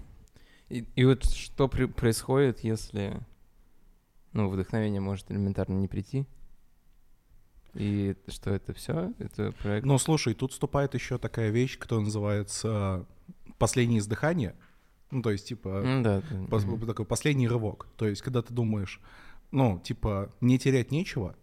[0.68, 3.20] И, и вот что при- происходит, если
[4.32, 6.26] ну, вдохновение может элементарно не прийти?
[7.74, 9.12] И что это все?
[9.18, 9.86] Это проект.
[9.86, 13.06] Ну, слушай, тут вступает еще такая вещь, которая называется
[13.58, 14.54] последнее издыхание.
[15.10, 16.20] Ну, то есть, типа, Ну да.
[16.48, 16.86] пос- мгм.
[16.86, 17.86] такой последний рывок.
[17.96, 19.00] То есть, когда ты думаешь,
[19.52, 21.36] ну, типа, не терять нечего,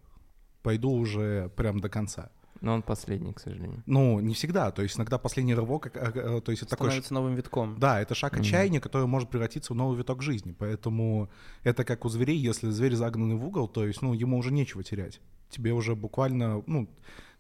[0.64, 2.32] пойду уже прям до конца.
[2.64, 3.84] Но он последний, к сожалению.
[3.86, 4.72] Ну, не всегда.
[4.72, 6.88] То есть, иногда последний рывок, а, а, то есть, это такой...
[6.88, 7.78] Становится новым витком.
[7.78, 10.56] Да, это шаг отчаяния, который может превратиться в новый виток жизни.
[10.58, 11.30] Поэтому
[11.64, 14.82] это как у зверей, если зверь загнанный в угол, то есть, ну, ему уже нечего
[14.82, 15.20] терять.
[15.50, 16.90] Тебе уже буквально, ну,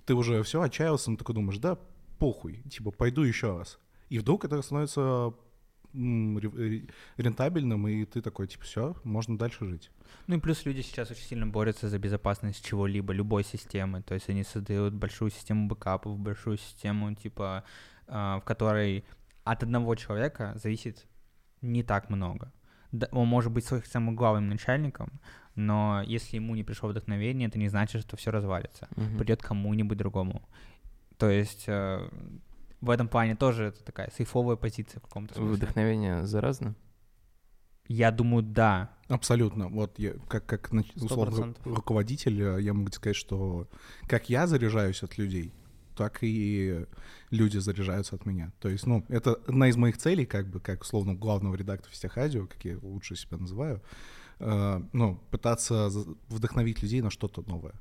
[0.05, 1.77] ты уже все отчаялся, ну, такой думаешь, да,
[2.19, 3.79] похуй, типа, пойду еще раз.
[4.09, 5.33] И вдруг это становится
[5.93, 9.91] рентабельным, и ты такой, типа, все, можно дальше жить.
[10.27, 14.01] Ну и плюс люди сейчас очень сильно борются за безопасность чего-либо, любой системы.
[14.01, 17.63] То есть они создают большую систему бэкапов, большую систему, типа,
[18.07, 19.05] а, в которой
[19.43, 21.05] от одного человека зависит
[21.61, 22.51] не так много.
[23.11, 25.19] Он может быть своим самым главным начальником,
[25.55, 28.87] но если ему не пришло вдохновение, это не значит, что все развалится.
[28.95, 29.17] Мгм.
[29.17, 30.47] Придет кому-нибудь другому.
[31.17, 32.07] То есть э,
[32.83, 35.55] в этом плане тоже это такая сейфовая позиция в каком-то смысле.
[35.55, 36.75] Вдохновение заразно?
[37.87, 38.91] Я думаю, да.
[39.07, 39.69] Абсолютно.
[39.69, 43.69] Вот я, как, как условно, руководитель, э, я могу сказать, что
[44.07, 45.53] как я заряжаюсь от людей,
[45.95, 46.85] так и
[47.29, 48.51] люди заряжаются от меня.
[48.59, 52.17] То есть, ну, это одна из моих целей, как бы, как условно главного редактора всех
[52.17, 53.81] радио, как я лучше себя называю,
[54.39, 55.89] э, ну, пытаться
[56.27, 57.75] вдохновить людей на что-то новое.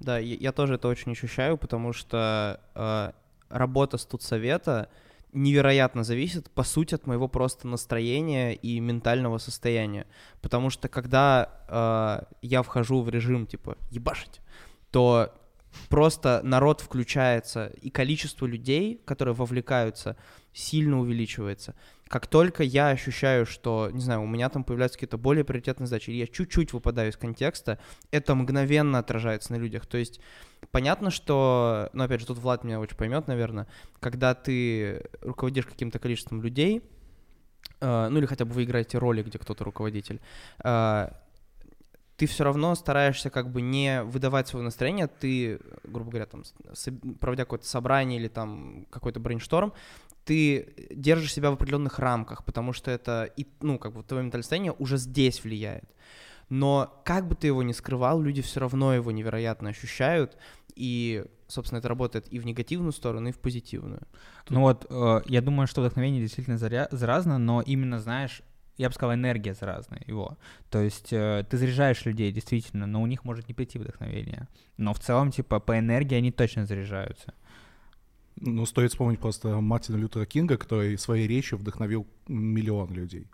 [0.00, 3.12] Да, я, я тоже это очень ощущаю, потому что э,
[3.48, 4.88] работа студсовета
[5.32, 10.06] невероятно зависит, по сути, от моего просто настроения и ментального состояния.
[10.40, 14.40] Потому что когда э, я вхожу в режим, типа, ебашить,
[14.90, 15.34] то
[15.88, 20.16] просто народ включается, и количество людей, которые вовлекаются,
[20.52, 21.74] сильно увеличивается.
[22.08, 26.10] Как только я ощущаю, что, не знаю, у меня там появляются какие-то более приоритетные задачи,
[26.10, 27.78] или я чуть-чуть выпадаю из контекста,
[28.10, 29.86] это мгновенно отражается на людях.
[29.86, 30.20] То есть
[30.70, 33.66] понятно, что, ну, опять же, тут Влад меня очень поймет, наверное,
[34.00, 36.82] когда ты руководишь каким-то количеством людей,
[37.80, 40.20] э, ну, или хотя бы вы играете роли, где кто-то руководитель,
[40.64, 41.08] э,
[42.18, 46.42] ты все равно стараешься как бы не выдавать свое настроение, ты, грубо говоря, там,
[47.20, 49.72] проводя какое-то собрание или там какой-то брейншторм,
[50.28, 54.42] ты держишь себя в определенных рамках, потому что это, и, ну, как бы твое ментальное
[54.42, 55.88] состояние уже здесь влияет.
[56.50, 60.36] Но как бы ты его ни скрывал, люди все равно его невероятно ощущают,
[60.74, 64.02] и, собственно, это работает и в негативную сторону, и в позитивную.
[64.50, 68.42] Ну вот, э, я думаю, что вдохновение действительно заря- заразно, но именно, знаешь,
[68.76, 70.36] я бы сказал, энергия заразная его.
[70.70, 74.46] То есть э, ты заряжаешь людей, действительно, но у них может не прийти вдохновение.
[74.76, 77.32] Но в целом, типа, по энергии они точно заряжаются.
[78.40, 83.26] Ну, стоит вспомнить просто Мартина Лютера Кинга, который своей речью вдохновил миллион людей.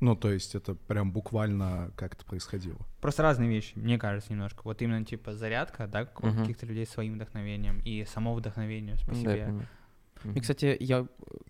[0.00, 2.78] Ну, то есть это прям буквально как это происходило.
[3.00, 4.60] Просто разные вещи, мне кажется, немножко.
[4.64, 9.66] Вот именно, типа, зарядка, да, каких-то людей своим вдохновением и само вдохновение по Да,
[10.24, 10.38] понимаю.
[10.38, 11.06] И, кстати, я э,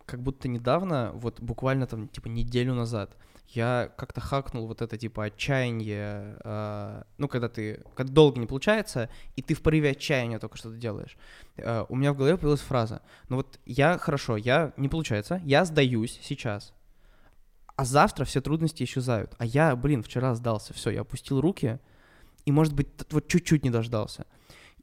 [0.07, 3.17] как будто недавно, вот буквально там, типа, неделю назад,
[3.49, 9.09] я как-то хакнул вот это, типа, отчаяние, э, ну, когда ты, когда долго не получается,
[9.37, 11.17] и ты в порыве отчаяния только что-то делаешь.
[11.57, 15.65] Э, у меня в голове появилась фраза, ну вот я, хорошо, я, не получается, я
[15.65, 16.73] сдаюсь сейчас,
[17.77, 19.35] а завтра все трудности исчезают.
[19.39, 21.81] А я, блин, вчера сдался, все, я опустил руки,
[22.45, 24.27] и, может быть, вот чуть-чуть не дождался.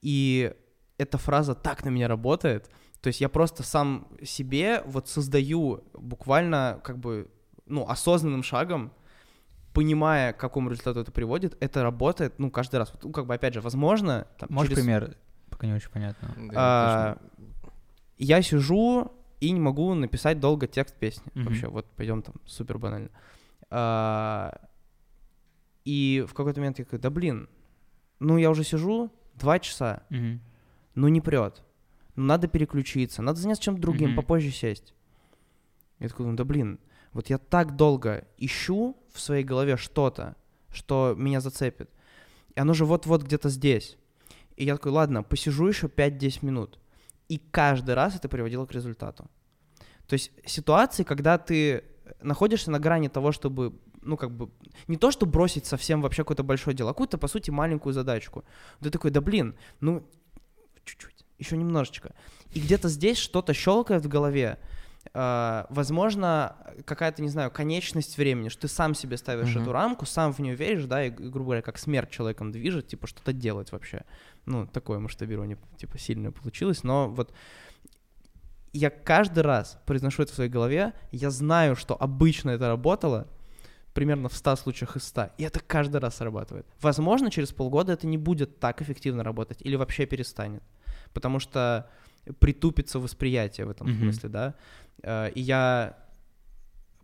[0.02, 0.54] И
[0.98, 2.70] эта фраза так на меня работает,
[3.02, 7.30] то есть я просто сам себе вот создаю буквально как бы,
[7.66, 8.92] ну, осознанным шагом,
[9.74, 12.92] понимая, к какому результату это приводит, это работает, ну, каждый раз.
[12.94, 15.18] Вот, ну, как бы, опять же, возможно, там, Можешь через- пример?
[15.50, 16.34] Пока не очень понятно.
[16.52, 17.18] Да, а,
[18.18, 21.32] я сижу и не могу написать долго текст песни.
[21.34, 21.46] Мгм.
[21.46, 23.10] Вообще, вот пойдем там супер банально.
[23.70, 24.60] А,
[25.86, 27.50] и в какой-то момент я такой, да блин,
[28.20, 30.42] ну я уже сижу два часа, Мгм.
[30.96, 31.64] ну не прет.
[32.16, 34.16] Ну надо переключиться, надо заняться чем-то другим, Мгм.
[34.18, 34.94] попозже сесть.
[36.00, 36.80] Я такой, ну да блин,
[37.14, 40.36] вот я так долго ищу в своей голове что-то,
[40.72, 41.90] что меня зацепит.
[42.56, 43.98] И оно же вот-вот где-то здесь.
[44.58, 46.80] И я такой, ладно, посижу еще 5-10 минут.
[47.30, 49.30] И каждый раз это приводило к результату.
[50.08, 51.84] То есть ситуации, когда ты
[52.22, 54.50] находишься на грани того, чтобы, ну, как бы,
[54.88, 58.44] не то, что бросить совсем вообще какое-то большое дело, а какую-то, по сути, маленькую задачку.
[58.82, 60.04] Ты такой, да блин, ну,
[60.84, 62.14] чуть-чуть, еще немножечко.
[62.54, 64.58] И где-то здесь что-то щелкает в голове.
[65.14, 69.64] А, возможно, какая-то, не знаю, конечность времени, что ты сам себе ставишь Мгм.
[69.64, 73.08] эту рамку, сам в нее веришь, да, и, грубо говоря, как смерть человеком движет, типа,
[73.08, 74.04] что-то делать вообще.
[74.46, 77.34] Ну, такое масштабирование, типа, сильное получилось, но вот
[78.74, 83.28] я каждый раз произношу это в своей голове, я знаю, что обычно это работало,
[83.94, 86.66] примерно в 100 случаях из 100, и это каждый раз срабатывает.
[86.80, 90.64] Возможно, через полгода это не будет так эффективно работать или вообще перестанет,
[91.14, 91.90] потому что
[92.40, 93.98] притупится восприятие в этом Мгм.
[94.00, 94.54] смысле, да.
[95.04, 95.98] Э, И я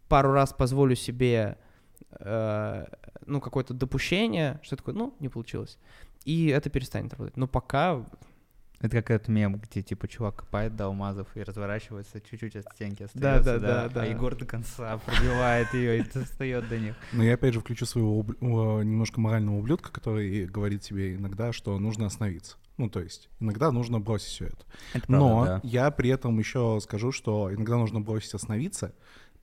[0.08, 1.58] пару раз позволю себе,
[2.20, 2.86] э,
[3.26, 5.78] ну, какое-то допущение, что такое, ну, не получилось,
[6.26, 7.38] и это перестанет работать.
[7.38, 8.06] Но пока
[8.80, 13.08] Это как этот мем, где типа чувак копает до алмазов и разворачивается чуть-чуть от стенки
[13.16, 14.02] Да, остается, да, да, да.
[14.04, 16.96] а Егор до конца пробивает ее и достает до них.
[17.12, 21.78] Но я опять же включу своего э, немножко морального ублюдка, который говорит тебе иногда, что
[21.80, 22.58] нужно остановиться.
[22.78, 24.66] Ну, то есть, иногда нужно бросить все это.
[24.94, 25.68] Это Но правда, да.
[25.68, 28.94] я при этом еще скажу, что иногда нужно бросить остановиться,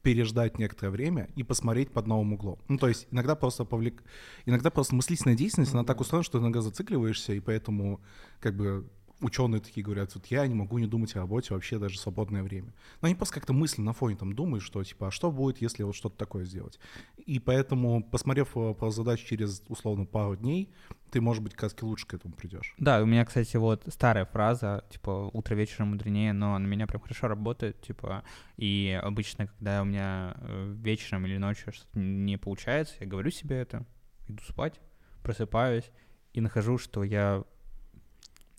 [0.02, 2.58] переждать некоторое время и посмотреть под новым углом.
[2.68, 4.04] Ну, то есть иногда просто повлек...
[4.46, 8.00] иногда просто мыслительная деятельность, она так устроена, что иногда зацикливаешься, и поэтому
[8.38, 8.86] как бы
[9.24, 12.42] ученые такие говорят, вот я не могу не думать о работе вообще даже в свободное
[12.42, 12.72] время.
[13.00, 15.82] Но они просто как-то мысли на фоне там думают, что типа, а что будет, если
[15.82, 16.78] вот что-то такое сделать?
[17.16, 20.70] И поэтому, посмотрев э, по задаче через, условно, пару дней,
[21.10, 22.74] ты, может быть, как лучше к этому придешь.
[22.78, 27.00] Да, у меня, кстати, вот старая фраза, типа, утро вечером мудренее, но на меня прям
[27.00, 28.24] хорошо работает, типа,
[28.56, 33.56] и обычно, когда у меня э, вечером или ночью что-то не получается, я говорю себе
[33.56, 33.86] это,
[34.28, 34.80] иду спать,
[35.22, 35.90] просыпаюсь
[36.32, 37.44] и нахожу, что я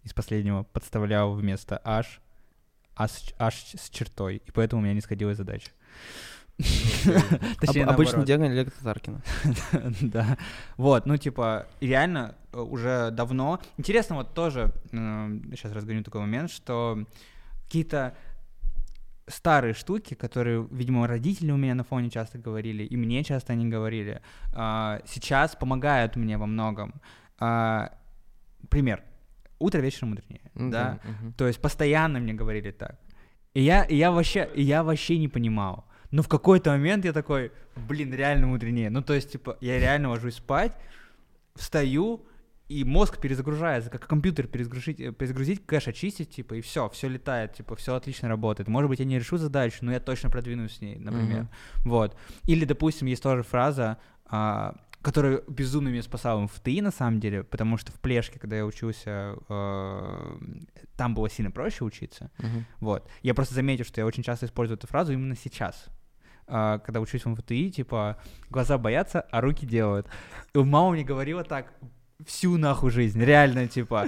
[0.05, 2.21] из последнего подставлял вместо аж,
[2.95, 5.71] аж, аж с чертой, и поэтому у меня не сходилась задача.
[6.57, 8.25] Точнее, Об- обычный наоборот.
[8.25, 9.21] диагноз Олега Татаркина.
[10.01, 10.37] Да.
[10.77, 13.59] Вот, ну, типа, реально э, уже давно...
[13.77, 17.05] Интересно вот тоже, сейчас разгоню такой момент, что
[17.65, 18.15] какие-то
[19.27, 23.67] старые штуки, которые, видимо, родители у меня на фоне часто говорили, и мне часто они
[23.67, 24.21] говорили,
[24.53, 27.01] а, сейчас помогают мне во многом.
[27.39, 27.91] А,
[28.69, 29.03] Пример.
[29.59, 30.99] Утро вечером мудренее, Ну да?
[31.03, 31.33] мгм.
[31.33, 32.99] То есть постоянно мне говорили так.
[33.53, 35.85] И я, и я, вообще, и я вообще не понимал.
[36.11, 38.89] Но в какой-то момент я такой, блин, реально мудренее.
[38.89, 40.73] Ну, то есть, типа, я реально ложусь спать,
[41.55, 42.25] встаю,
[42.67, 47.53] и мозг перезагружается, как компьютер перезагрузить, э, перезагрузить кэш, очистить, типа, и все, все летает,
[47.53, 48.67] типа, все отлично работает.
[48.67, 51.41] Может быть, я не решу задачу, но я точно продвинусь с ней, например.
[51.43, 51.49] Мгм.
[51.85, 52.17] Вот.
[52.47, 54.75] Или, допустим, есть тоже фраза, а,
[55.05, 58.65] который безумно меня спасал в МФТИ, на самом деле, потому что в Плешке, когда я
[58.65, 60.37] учился, э,
[60.97, 62.31] там было сильно проще учиться.
[62.39, 62.65] Мгм.
[62.79, 63.07] Вот.
[63.21, 65.85] Я просто заметил, что я очень часто использую эту фразу именно сейчас.
[66.47, 68.17] А, Когда учусь в МФТИ, типа,
[68.49, 70.07] глаза боятся, а руки делают.
[70.55, 71.71] И мама мне говорила так
[72.25, 74.07] всю нахуй жизнь, реально, типа,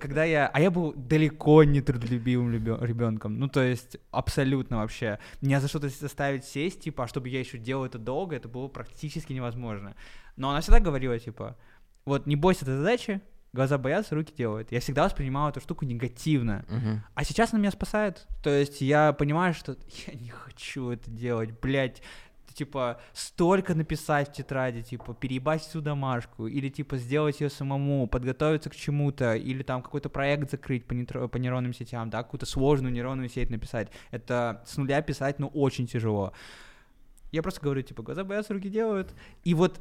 [0.00, 5.60] когда я, а я был далеко не трудолюбивым ребенком, ну, то есть, абсолютно вообще, меня
[5.60, 9.32] за что-то заставить сесть, типа, а чтобы я еще делал это долго, это было практически
[9.32, 9.94] невозможно.
[10.36, 11.56] Но она всегда говорила, типа,
[12.04, 13.20] вот, не бойся этой задачи,
[13.56, 14.70] глаза боятся, руки делают.
[14.70, 16.64] Я всегда воспринимал эту штуку негативно.
[16.68, 17.02] Мгм.
[17.14, 18.26] А сейчас она меня спасает.
[18.42, 19.76] То есть я понимаю, что
[20.06, 22.02] я не хочу это делать, блядь.
[22.54, 28.70] Типа, столько написать в тетради, типа, переебать всю домашку, или, типа, сделать ее самому, подготовиться
[28.70, 32.94] к чему-то, или там какой-то проект закрыть по, нетро- по нейронным сетям, да, какую-то сложную
[32.94, 33.90] нейронную сеть написать.
[34.10, 36.32] Это с нуля писать, ну, очень тяжело.
[37.30, 39.14] Я просто говорю, типа, глаза боятся, руки делают.
[39.44, 39.78] И вот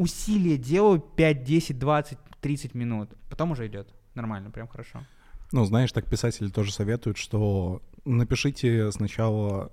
[0.00, 3.10] усилия делаю 5, 10, 20, 30 минут.
[3.28, 3.94] Потом уже идет.
[4.14, 5.00] Нормально, прям хорошо.
[5.52, 9.72] Ну, знаешь, так писатели тоже советуют, что напишите сначала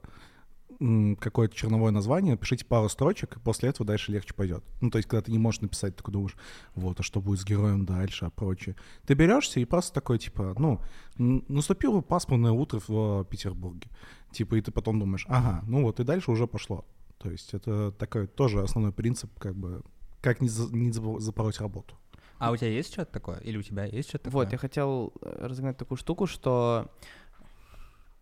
[1.19, 4.63] какое-то черновое название, напишите пару строчек, и после этого дальше легче пойдет.
[4.82, 6.36] Ну, то есть, когда ты не можешь написать, ты такой думаешь,
[6.75, 8.75] вот, а что будет с героем дальше, а прочее.
[9.05, 10.82] Ты берешься и просто такой, типа, ну,
[11.17, 13.89] наступило пасмурное утро в Петербурге.
[14.32, 16.86] Типа, и ты потом думаешь, ага, ну вот, и дальше уже пошло.
[17.17, 19.82] То есть, это такой тоже основной принцип, как бы,
[20.28, 21.95] как не, за- не запороть работу.
[22.38, 23.39] А у тебя есть что-то такое?
[23.39, 24.43] Или у тебя есть что-то такое?
[24.43, 26.91] Вот, я хотел э, разогнать такую штуку, что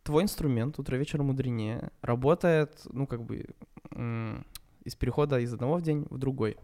[0.04, 3.48] твой инструмент «Утро вечера мудренее» работает, ну, как бы,
[4.84, 6.58] из перехода из одного в день в другой.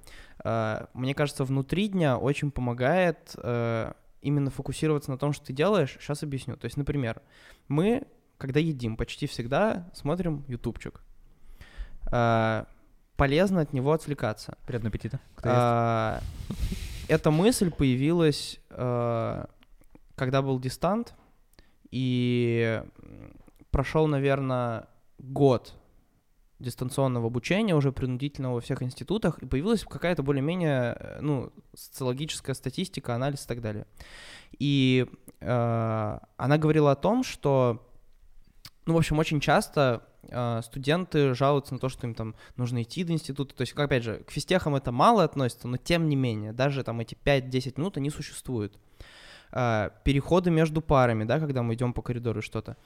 [0.43, 5.97] А, Мне кажется, внутри дня очень помогает э, именно фокусироваться на том, что ты делаешь.
[5.99, 6.55] Сейчас объясню.
[6.55, 7.19] То есть, например,
[7.67, 8.03] мы,
[8.37, 11.01] когда едим, почти всегда смотрим ютубчик.
[13.21, 14.57] Полезно от него отвлекаться.
[14.65, 15.19] Приятного аппетита.
[15.43, 16.21] А,
[17.07, 19.45] Эта мысль появилась, э,
[20.15, 21.13] когда был дистант,
[21.91, 22.81] и
[23.69, 24.87] прошел, наверное,
[25.19, 25.75] год
[26.57, 33.13] дистанционного обучения, уже принудительного во всех институтах, и появилась какая-то более-менее, э, ну, социологическая статистика,
[33.13, 33.85] анализ и так далее.
[34.57, 35.05] И
[35.41, 37.87] э, она говорила о том, что,
[38.87, 40.07] ну, в общем, очень часто
[40.63, 43.55] студенты жалуются на то, что им там нужно идти до института.
[43.55, 46.99] То есть, опять же, к физтехам это мало относится, но тем не менее, даже там
[46.99, 48.77] эти 5-10 минут, они существуют.
[49.51, 52.77] Э, Переходы между парами, да, когда мы идем по коридору и что-то.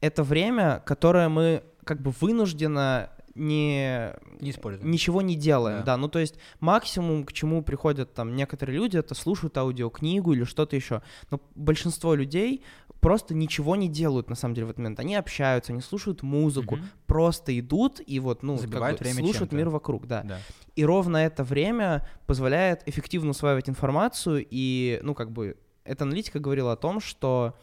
[0.00, 4.90] Это время, которое мы как бы вынужденно не, Не используем.
[4.90, 5.84] ничего не делаем, Да.
[5.84, 5.96] да.
[5.96, 10.76] Ну, то есть максимум, к чему приходят там некоторые люди, это слушают аудиокнигу или что-то
[10.76, 11.00] еще.
[11.30, 12.64] Но большинство людей
[13.00, 15.00] просто ничего не делают, на самом деле, в этот момент.
[15.00, 16.86] Они общаются, они слушают музыку, Мгм.
[17.06, 20.22] просто идут и вот, ну, как бы время слушают мир вокруг, да.
[20.22, 20.38] Да.
[20.76, 26.72] И ровно это время позволяет эффективно усваивать информацию, и, ну, как бы, эта аналитика говорила
[26.72, 27.54] о том, что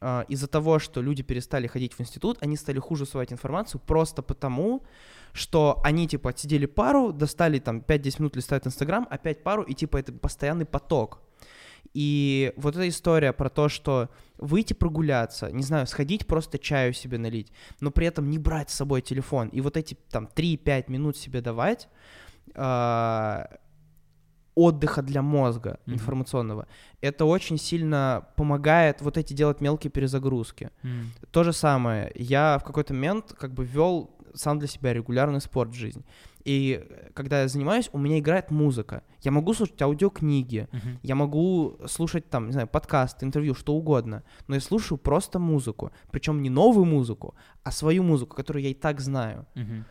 [0.00, 4.22] а, из-за того, что люди перестали ходить в институт, они стали хуже усваивать информацию просто
[4.22, 4.82] потому,
[5.32, 9.96] что они, типа, отсидели пару, достали там 5-10 минут листают Инстаграм, опять пару, и, типа,
[9.98, 11.20] это постоянный поток.
[11.94, 17.18] И вот эта история про то, что выйти прогуляться, не знаю, сходить просто чаю себе
[17.18, 21.16] налить, но при этом не брать с собой телефон, и вот эти там 3-5 минут
[21.16, 21.88] себе давать,
[22.54, 23.48] а,
[24.54, 25.94] отдыха для мозга Мгм.
[25.94, 26.66] информационного,
[27.00, 30.70] это очень сильно помогает вот эти делать мелкие перезагрузки.
[30.82, 31.12] М.
[31.30, 35.70] То же самое, я в какой-то момент как бы ввел сам для себя регулярный спорт
[35.70, 36.04] в жизнь.
[36.44, 39.02] И э, когда я занимаюсь, у меня играет музыка.
[39.20, 40.98] Я могу слушать аудиокниги, Мгм.
[41.02, 45.90] я могу слушать там, не знаю, подкасты, интервью, что угодно, но я слушаю просто музыку.
[46.10, 47.34] Причем не новую музыку,
[47.64, 49.46] а свою музыку, которую я и так знаю.
[49.54, 49.84] Мгм.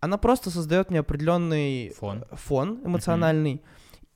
[0.00, 2.24] Она просто создает мне определенный Фон.
[2.30, 3.62] э, фон эмоциональный.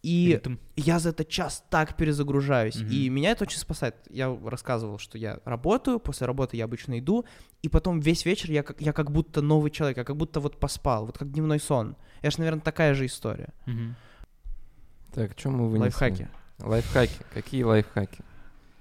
[0.02, 0.56] И Ритм.
[0.76, 2.76] я за этот час так перезагружаюсь.
[2.76, 2.90] Мгм.
[2.90, 3.96] И меня это очень спасает.
[4.08, 7.26] Я рассказывал, что я работаю, после работы я обычно иду,
[7.60, 10.58] и потом весь вечер я как, я как будто новый человек, я как будто вот
[10.58, 11.96] поспал, вот как дневной сон.
[12.22, 13.52] Я же, наверное, такая же история.
[13.66, 13.94] Мгм.
[15.12, 15.80] Так, что мы вынесли?
[15.80, 16.28] Лайфхаки.
[16.60, 17.16] Лайфхаки.
[17.34, 18.22] Какие лайфхаки?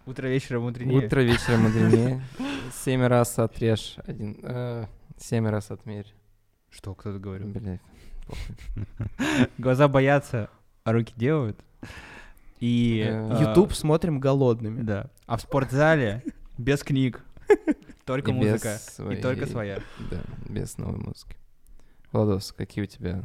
[0.06, 1.06] Утро вечером мудренее.
[1.06, 2.24] Утро вечером мудренее.
[2.86, 4.40] Семь раз отрежь один.
[4.42, 4.86] э,
[5.18, 6.14] Семь раз отмерь.
[6.70, 7.48] Что кто-то говорил?
[7.48, 7.82] Блядь.
[9.58, 10.50] Глаза боятся,
[10.84, 11.60] а руки делают.
[12.60, 13.06] И...
[13.08, 14.82] Э, а, YouTube смотрим голодными.
[14.82, 15.10] Да.
[15.26, 16.24] А в спортзале
[16.58, 17.24] без книг.
[18.06, 18.80] Только И без музыка.
[19.12, 19.80] И только своя.
[20.12, 21.38] Да, без новой музыки.
[22.12, 23.24] Владос, какие у тебя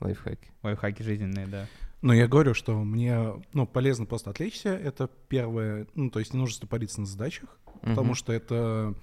[0.00, 0.50] лайфхаки?
[0.62, 1.66] Лайфхаки жизненные, да.
[2.02, 4.68] Но я говорю, что мне ну, полезно просто отвлечься.
[4.68, 5.86] Это первое.
[5.94, 8.94] Ну, то есть не нужно стопориться на задачах, потому что это,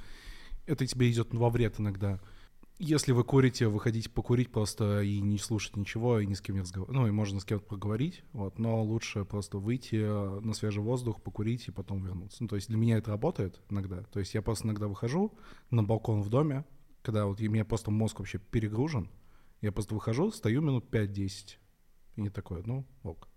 [0.65, 2.19] это тебе идет во вред иногда.
[2.79, 6.61] Если вы курите, выходите покурить просто и не слушать ничего, и ни с кем не
[6.61, 6.95] разговаривать.
[6.95, 11.21] Ну, и можно с кем-то поговорить, вот, но лучше просто выйти э, на свежий воздух,
[11.21, 12.41] покурить и потом вернуться.
[12.41, 14.01] Ну, то есть для меня это работает иногда.
[14.03, 15.37] То есть я просто иногда выхожу
[15.69, 16.65] на балкон в доме,
[17.03, 19.09] когда вот у меня просто мозг вообще перегружен,
[19.61, 21.57] я просто выхожу, стою минут 5-10,
[22.15, 23.29] и не такое, ну, ок.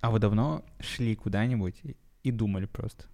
[0.00, 1.82] А вы давно шли куда-нибудь
[2.22, 3.04] и думали просто?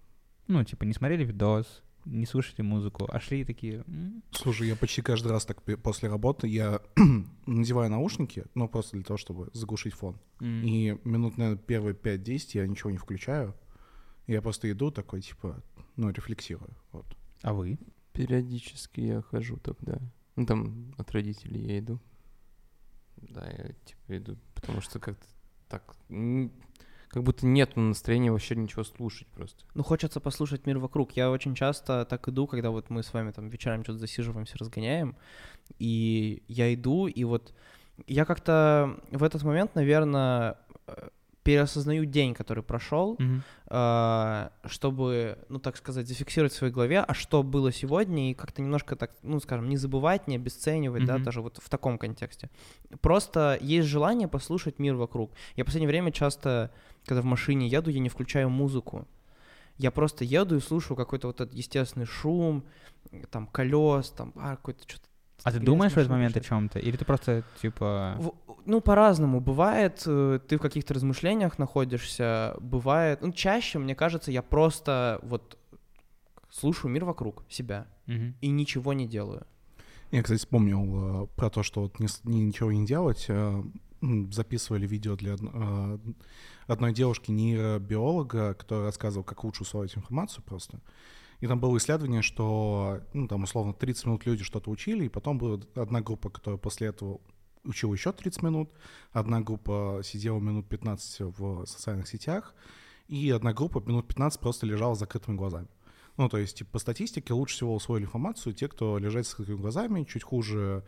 [0.47, 3.83] Ну, типа, не смотрели видос, не слушали музыку, а шли такие...
[3.87, 6.81] «М, Слушай, я почти каждый раз так после работы я
[7.45, 10.17] надеваю наушники, ну, просто для того, чтобы заглушить фон.
[10.41, 10.63] м».
[10.63, 13.55] И минут, наверное, первые 5-10 я ничего не включаю.
[14.27, 15.63] Я просто иду такой, типа,
[15.95, 16.75] ну, рефлексирую.
[16.91, 17.05] Вот.
[17.43, 17.77] А вы?
[18.13, 19.99] Периодически я хожу тогда.
[20.35, 21.99] Ну, там от родителей я иду.
[23.17, 25.25] Да, я типа иду, потому что как-то
[25.67, 25.95] так...
[27.09, 29.63] Как будто нет настроения вообще ничего слушать просто.
[29.73, 31.13] Ну, хочется послушать мир вокруг.
[31.13, 35.15] Я очень часто так иду, когда вот мы с вами там вечерами что-то засиживаемся, разгоняем,
[35.79, 37.53] и я иду, и вот
[38.05, 40.57] я как-то в этот момент, наверное,
[41.47, 43.41] переосознаю день, который прошел, Мгм.
[43.67, 48.61] а, чтобы, ну, так сказать, зафиксировать в своей голове, а что было сегодня, и как-то
[48.61, 51.23] немножко так, ну, скажем, не забывать, не обесценивать, да, Мгм.
[51.23, 52.49] даже вот в таком контексте.
[52.99, 55.31] Просто есть желание послушать мир вокруг.
[55.55, 56.69] Я в последнее время часто,
[57.05, 59.07] когда в машине еду, я не включаю музыку.
[59.77, 62.65] Я просто еду и слушаю какой-то вот этот естественный шум,
[63.31, 65.05] там, колес, там, а, какой-то что-то
[65.43, 66.79] А ты думаешь в этот момент о чем-то?
[66.79, 68.17] Или ты просто, типа...
[68.67, 69.39] Ну, по-разному.
[69.39, 73.21] Бывает, э, ты в каких-то размышлениях находишься, бывает...
[73.21, 75.57] Ну, чаще, мне кажется, я просто вот
[76.49, 78.35] слушаю мир вокруг себя Мгм.
[78.41, 79.47] и ничего не делаю.
[80.11, 83.25] Я, кстати, вспомнил э, про то, что вот не ни- ничего не делать.
[83.29, 83.63] э,
[84.31, 85.97] записывали видео для э,
[86.67, 90.79] одной девушки, нейробиолога, которая рассказывала, как лучше усвоить информацию просто.
[91.39, 95.37] И там было исследование, что, ну, там, условно, 30 минут люди что-то учили, и потом
[95.37, 97.19] была одна группа, которая после этого
[97.67, 98.69] учила еще 30 минут,
[99.11, 102.55] одна группа сидела минут 15 в социальных сетях,
[103.07, 105.67] и одна группа минут 15 просто лежала с закрытыми глазами.
[106.17, 109.57] Ну, то есть, типа, по статистике лучше всего усвоили информацию те, кто лежат с закрытыми
[109.57, 110.83] глазами, чуть хуже,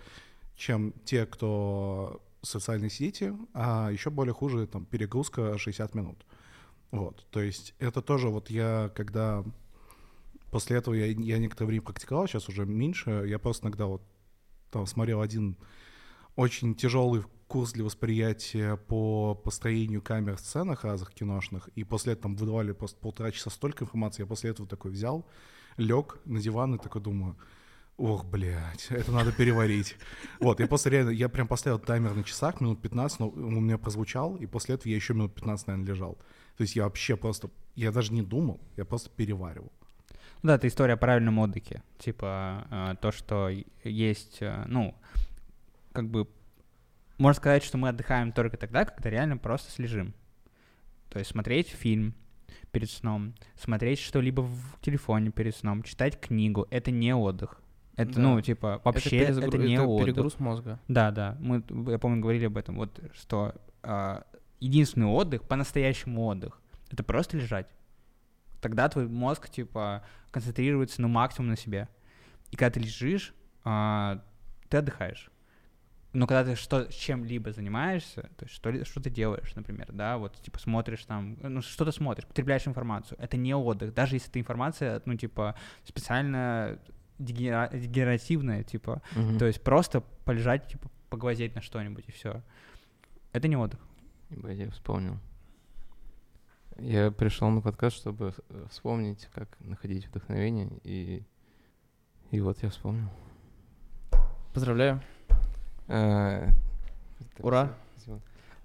[0.55, 6.25] чем те, кто социальные сети, а еще более хуже, там, перегрузка 60 минут.
[6.91, 9.43] Вот, то есть это тоже вот я, когда
[10.49, 14.01] после этого я, я некоторое время практиковал, сейчас уже меньше, я просто иногда вот
[14.71, 15.55] там смотрел один
[16.39, 22.23] очень тяжелый курс для восприятия по построению камер в сценах разных киношных, и после этого
[22.23, 25.25] там выдавали просто полтора часа столько информации, я после этого такой взял,
[25.75, 27.35] лег на диван и такой думаю,
[27.97, 29.97] ох, блядь, это надо переварить.
[30.39, 33.59] Вот, я после реально, я прям поставил таймер на часах, минут 15, но он у
[33.59, 36.17] меня прозвучал, и после этого я еще минут 15, наверное, лежал.
[36.55, 39.73] То есть я вообще просто, я даже не думал, я просто переваривал.
[40.41, 41.83] Да, это история о правильном отдыхе.
[41.97, 43.49] Типа э, то, что
[43.83, 44.95] есть, э, ну,
[45.91, 46.27] как бы,
[47.17, 50.13] можно сказать, что мы отдыхаем только тогда, когда реально просто слежим.
[51.09, 52.13] То есть смотреть фильм
[52.71, 57.61] перед сном, смотреть что-либо в телефоне перед сном, читать книгу— это не отдых.
[57.95, 58.21] Это, Да.
[58.21, 60.05] ну, типа, вообще это, перезагру- не отдых.
[60.05, 60.79] перегруз мозга.
[60.87, 64.25] Да, да, мы, я помню, говорили об этом, вот, что а,
[64.59, 67.67] единственный отдых, по-настоящему отдых, это просто лежать.
[68.61, 71.89] Тогда твой мозг, типа, концентрируется на максимум на себе.
[72.51, 73.33] И когда ты лежишь,
[73.63, 74.23] а,
[74.69, 75.29] ты отдыхаешь.
[76.11, 80.17] Но когда ты что, чем-либо занимаешься, то есть что, ли- что ты делаешь, например, да,
[80.17, 84.29] вот, типа, смотришь там, ну, что ты смотришь, потребляешь информацию, это не отдых, даже если
[84.29, 86.79] эта информация, ну, типа, специально
[87.19, 89.37] дегенера- дегенеративная, типа, Мгм.
[89.37, 92.41] то есть просто полежать, типа, поглазеть на что-нибудь и все.
[93.31, 93.79] Это не отдых.
[94.31, 95.17] Ебать, я вспомнил.
[96.79, 101.23] Я пришел на подкаст, чтобы э, вспомнить, как находить вдохновение, и,
[102.31, 103.09] и вот я вспомнил.
[104.53, 105.01] Поздравляю.
[105.89, 106.49] Э,
[107.39, 107.75] Ура.
[108.05, 108.11] Ты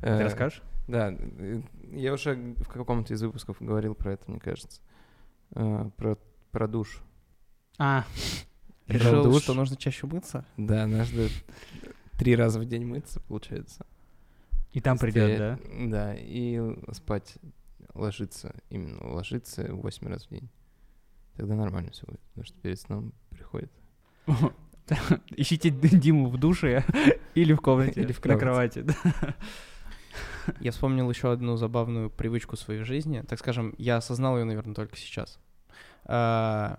[0.08, 0.62] Э, расскажешь?
[0.86, 1.62] Да, э,
[1.92, 4.80] я уже в каком-то из выпусков говорил про это, мне кажется.
[5.50, 6.18] Про,
[6.50, 7.00] про душ.
[7.78, 8.04] А,
[8.86, 9.42] Решил, душ.
[9.42, 10.44] что нужно чаще мыться?
[10.56, 11.28] Да, надо
[12.18, 13.86] три раза в день мыться, получается.
[14.72, 15.58] и там придет, да?
[15.86, 16.60] Да, и
[16.92, 17.36] спать,
[17.94, 20.50] ложиться, именно ложиться 8 раз в день.
[21.36, 23.72] Тогда нормально все будет, потому что перед сном приходит.
[25.36, 26.84] Ищите Диму в душе
[27.34, 28.84] или в комнате, Или в на кровати.
[30.60, 33.22] Я вспомнил еще одну забавную привычку своей жизни.
[33.26, 35.38] Так скажем, я осознал ее, наверное, только сейчас.
[36.04, 36.78] А,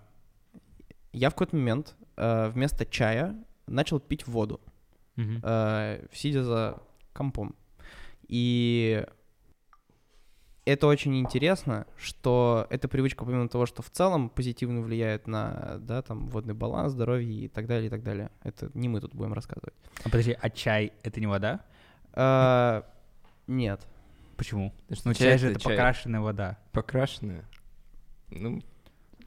[1.11, 3.35] Я в какой-то момент а, вместо чая
[3.67, 4.61] начал пить воду,
[5.17, 6.81] а, сидя за
[7.13, 7.55] компом.
[8.27, 9.05] И
[10.65, 16.01] это очень интересно, что эта привычка, помимо того, что в целом позитивно влияет на, да,
[16.01, 18.31] там, водный баланс, здоровье и так далее, и так далее.
[18.43, 19.75] Это не мы тут будем рассказывать.
[20.03, 21.61] А подожди, а чай— это не вода?
[22.13, 22.83] А,
[23.47, 23.81] нет.
[24.37, 24.73] Почему?
[24.89, 25.77] Ну, чай чай же это это чай.
[25.77, 26.57] покрашенная вода.
[26.71, 27.45] Покрашенная.
[28.31, 28.61] Ну,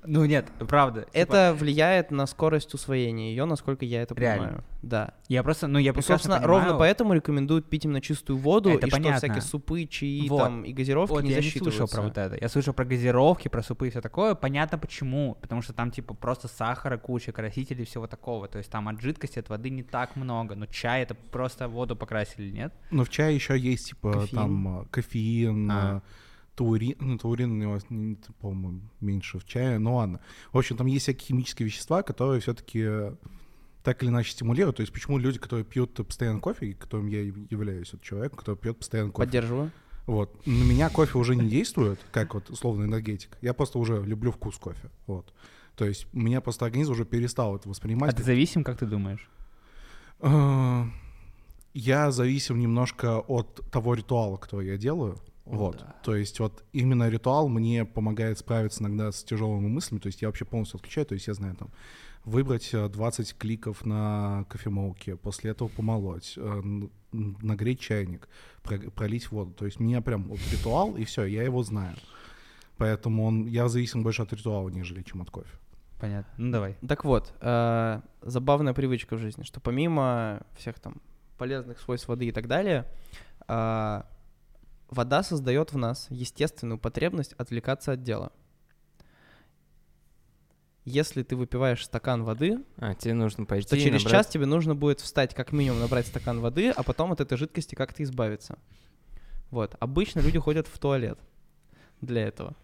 [0.04, 1.02] Ну нет, правда.
[1.02, 4.44] типа, Это влияет на скорость усвоения ее, насколько я это Реально?
[4.46, 4.64] понимаю.
[4.80, 5.14] Да.
[5.28, 6.60] Я просто, ну я Ну, прекрасно собственно, понимаю.
[6.66, 9.18] ровно поэтому рекомендуют пить именно чистую воду, Это и что понятно.
[9.18, 10.38] всякие супы, чаи Вот.
[10.38, 12.38] там, и газировки Вот не я не слышал про вот это.
[12.40, 14.34] Я слышал про газировки, про супы и все такое.
[14.36, 15.36] Понятно почему.
[15.40, 18.46] Потому что там типа просто сахара куча, красителей и всего такого.
[18.46, 20.54] То есть там от жидкости, от воды не так много.
[20.54, 22.72] Но чай это просто воду покрасили, нет?
[22.92, 24.38] Но в чае еще есть, типа, Кофеин.
[24.38, 26.02] там э, кофеин, А.
[26.58, 27.78] э, таурин, ну, таурин у него,
[28.40, 30.20] по-моему, меньше в чае, ну ладно.
[30.52, 32.86] В общем, там есть всякие химические вещества, которые все-таки
[33.84, 34.76] так или иначе стимулируют.
[34.76, 38.76] То есть почему люди, которые пьют постоянно кофе, которым я являюсь, вот человек, который пьет
[38.78, 39.70] постоянно кофе, Поддерживаю.
[40.06, 43.38] вот, на меня кофе уже не действует, как вот условно энергетик.
[43.40, 45.32] Я просто уже люблю вкус кофе, вот.
[45.76, 48.12] То есть у меня просто организм уже перестал это воспринимать.
[48.12, 49.28] А ты зависим, как ты думаешь?
[50.20, 50.84] Э,
[51.74, 55.16] Я зависим немножко от того ритуала, который я делаю.
[55.56, 55.84] Вот.
[56.02, 60.00] То есть вот именно ритуал мне помогает справиться иногда с тяжелыми мыслями.
[60.00, 61.06] То есть я вообще полностью отключаю.
[61.06, 61.70] То есть я знаю там
[62.24, 66.62] выбрать э, 20 кликов на кофемолке, после этого помолоть, э,
[67.12, 68.28] нагреть чайник,
[68.62, 69.52] про- пролить воду.
[69.52, 71.96] То есть у меня прям вот ритуал, и все, я его знаю.
[72.76, 75.56] Поэтому он, я зависим больше от ритуала, нежели чем от кофе.
[76.00, 76.32] Понятно.
[76.36, 76.76] Ну давай.
[76.86, 80.96] Так вот, э, забавная привычка в жизни, что помимо всех там
[81.38, 82.84] полезных свойств воды и так далее,
[83.48, 84.02] э,
[84.90, 88.32] вода создает в нас естественную потребность отвлекаться от дела.
[90.84, 94.74] Если ты выпиваешь стакан воды, а, тебе нужно пойти то через набрать- час тебе нужно
[94.74, 98.58] будет встать как минимум набрать стакан воды, а потом от этой жидкости как-то избавиться.
[99.50, 99.76] Вот.
[99.80, 101.18] Обычно люди ходят в туалет
[102.00, 102.54] для этого.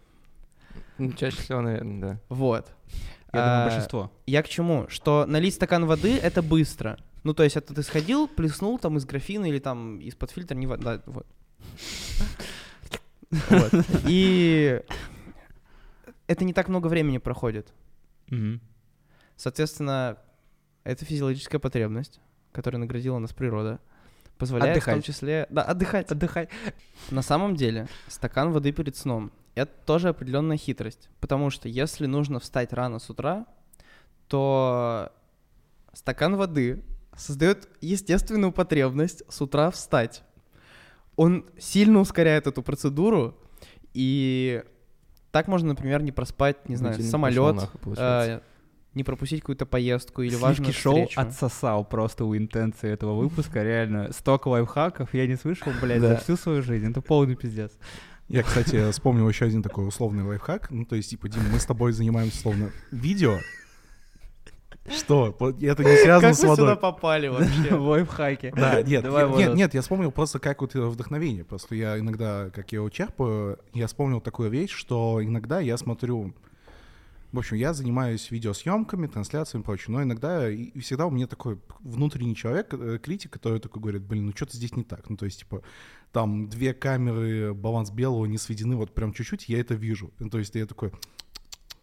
[0.97, 2.21] Ну, чаще всего, наверное, да.
[2.31, 2.73] Вот.
[3.33, 4.13] Я думаю, А, большинство.
[4.27, 4.87] Я к чему?
[4.89, 6.99] Что налить стакан воды— это быстро.
[7.25, 10.67] Ну, то есть это ты сходил, плеснул там из графина или там из-под фильтра, не
[10.67, 11.27] вода, вот.
[13.31, 13.73] Вот.
[14.07, 14.81] И
[16.27, 17.73] это не так много времени проходит.
[19.37, 20.19] Соответственно,
[20.85, 22.21] это физиологическая потребность,
[22.53, 23.81] которая наградила нас природа,
[24.39, 25.05] позволяет в том Отдыхать.
[25.05, 25.47] числе...
[25.51, 26.11] Да, отдыхать.
[26.11, 26.49] Отдыхай.
[27.11, 31.09] На самом деле, стакан воды перед сном— это тоже определенная хитрость.
[31.21, 33.47] Потому что если нужно встать рано с утра,
[34.29, 35.13] то
[35.93, 36.83] стакан воды
[37.17, 40.23] создает естественную потребность с утра встать.
[41.17, 43.37] Он сильно ускоряет эту процедуру,
[43.93, 44.63] и
[45.31, 48.43] так можно, например, не проспать, не знаю, самолет, получается.
[48.95, 51.21] не пропустить какую-то поездку или Сливки важную шоу встречу.
[51.21, 54.13] отсосал просто у интенции этого выпуска, реально.
[54.13, 56.09] Столько лайфхаков я не слышал, блядь, Да.
[56.11, 56.91] за всю свою жизнь.
[56.91, 57.73] Это полный пиздец.
[58.29, 60.71] Я, кстати, вспомнил еще один такой условный лайфхак.
[60.71, 63.39] Ну, то есть, типа, Дим, мы с тобой занимаемся условно видео.
[64.89, 65.35] Что?
[65.63, 66.77] Это не связано Как с вы сюда водой.
[66.77, 67.75] попали вообще?
[67.75, 68.53] Лайфхаки.
[68.55, 69.57] Да, нет, Давай, я- нет, Влад.
[69.57, 71.45] нет, я вспомнил просто как вот э, вдохновение.
[71.45, 76.35] Просто я иногда, как я его черпаю, я вспомнил такую вещь, что иногда я смотрю...
[77.33, 81.27] В общем, я занимаюсь видеосъемками, трансляциями и прочее, но иногда и и всегда у меня
[81.27, 85.11] такой внутренний человек, э, критик, который такой говорит, блин, ну что-то здесь не так.
[85.11, 85.63] Ну, то есть, типа,
[86.13, 90.13] там две камеры, баланс белого не сведены вот прям чуть-чуть, я это вижу.
[90.21, 90.93] Ну, то есть я такой,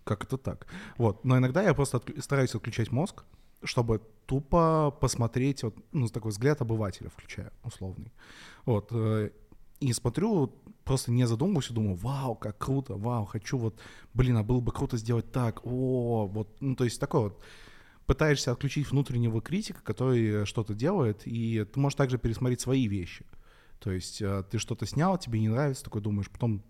[0.03, 0.67] как это так?
[0.97, 1.25] Вот.
[1.25, 3.23] Но иногда я просто отклю- стараюсь отключать мозг,
[3.63, 8.11] чтобы тупо посмотреть, вот, ну, такой взгляд обывателя включая, условный.
[8.65, 8.89] Вот.
[8.91, 9.29] э,
[9.79, 13.79] И смотрю, просто не задумываюсь, и думаю, вау, как круто, вау, хочу вот,
[14.13, 17.39] блин, а было бы круто сделать так, о, вот, ну, то есть такой вот,
[18.05, 23.25] пытаешься отключить внутреннего критика, который что-то делает, и ты можешь также пересмотреть свои вещи.
[23.79, 26.61] То есть э, ты что-то снял, тебе не нравится, такой думаешь, потом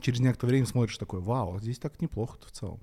[0.00, 2.80] через некоторое время смотришь такой, вау, здесь так неплохо-то в целом.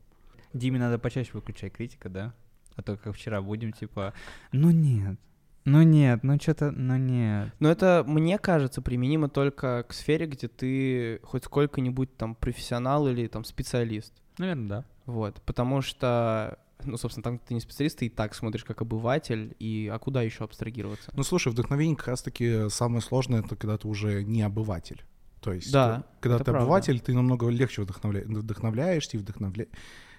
[0.54, 2.34] Диме надо почаще выключать критика, да?
[2.76, 4.14] А то как вчера будем, типа,
[4.52, 5.20] ну нет,
[5.66, 7.54] ну нет, ну что-то, ну нет.
[7.60, 13.28] Но это, мне кажется, применимо только к сфере, где ты хоть сколько-нибудь там профессионал или
[13.28, 14.14] там специалист.
[14.38, 14.86] Наверное, да.
[15.06, 19.56] Вот, потому что, ну, собственно, там ты не специалист, ты и так смотришь как обыватель,
[19.60, 21.12] и а куда еще абстрагироваться?
[21.16, 25.04] Ну, слушай, вдохновение как раз-таки самое сложное, это когда ты уже не обыватель.
[25.44, 26.62] То есть, Да, э, когда ты правда.
[26.62, 28.24] обыватель, ты намного легче вдохновля...
[28.26, 29.68] вдохновляешься и вдохновля...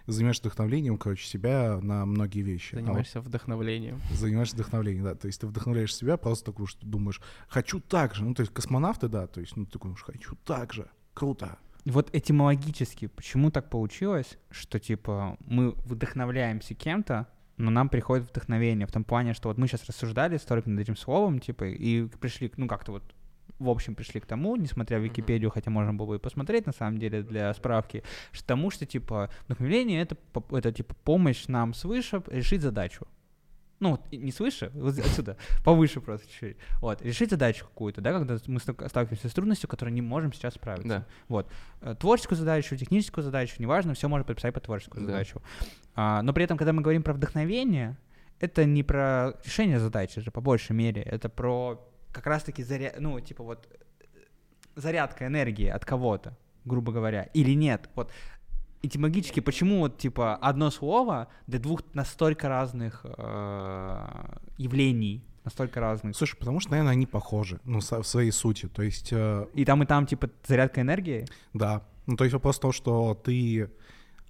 [0.07, 2.75] занимаешься вдохновлением, короче, себя на многие вещи.
[2.75, 4.01] А вот Занимаешься вдохновлением.
[4.13, 5.15] занимаешься вдохновлением, да.
[5.15, 8.23] То есть ты вдохновляешь себя просто такую, что думаешь, хочу так же.
[8.25, 10.89] Ну, то есть космонавты, да, то есть, ну, ты такой, думаешь, хочу так же.
[11.15, 11.57] Круто.
[11.87, 18.93] Вот этимологически, почему так получилось, что, типа, мы вдохновляемся кем-то, но нам приходит вдохновение в
[18.93, 22.69] том плане, что вот мы сейчас рассуждали, столько над этим словом, типа, и пришли, ну,
[22.69, 23.05] как-то вот
[23.59, 26.73] в общем пришли к тому, несмотря в Википедию, хотя можно было бы и посмотреть на
[26.73, 28.03] самом деле для справки,
[28.33, 33.07] что тому, что типа вдохновение это, по- это типа помощь нам свыше решить задачу.
[33.81, 36.57] Ну, не свыше, вот отсюда, повыше просто чуть-чуть.
[36.81, 40.89] Вот, решить задачу какую-то, да, когда мы сталкиваемся с трудностью, которой не можем сейчас справиться.
[40.89, 41.07] Да.
[41.29, 41.49] Вот.
[41.83, 45.13] Э, Творческую задачу, техническую задачу, неважно, все можно подписать под творческую Да.
[45.13, 45.43] задачу.
[45.97, 47.97] А, но при этом, когда мы говорим про вдохновение,
[48.41, 51.81] это не про решение задачи же, по большей мере, это про
[52.15, 52.95] как раз-таки заря...
[52.99, 54.19] ну, типа вот э,
[54.77, 57.91] зарядка энергии от кого-то, грубо говоря, или нет.
[57.95, 58.11] Вот
[58.83, 66.17] этимологически, почему вот, типа, одно слово для двух настолько разных э, явлений, настолько разных.
[66.17, 68.67] Слушай, потому что, наверное, они похожи, ну, со- в своей сути.
[68.69, 71.27] То есть, э, И там, и там, типа, зарядка энергии.
[71.53, 71.83] да.
[72.07, 73.71] Ну, то есть вопрос в том, что ты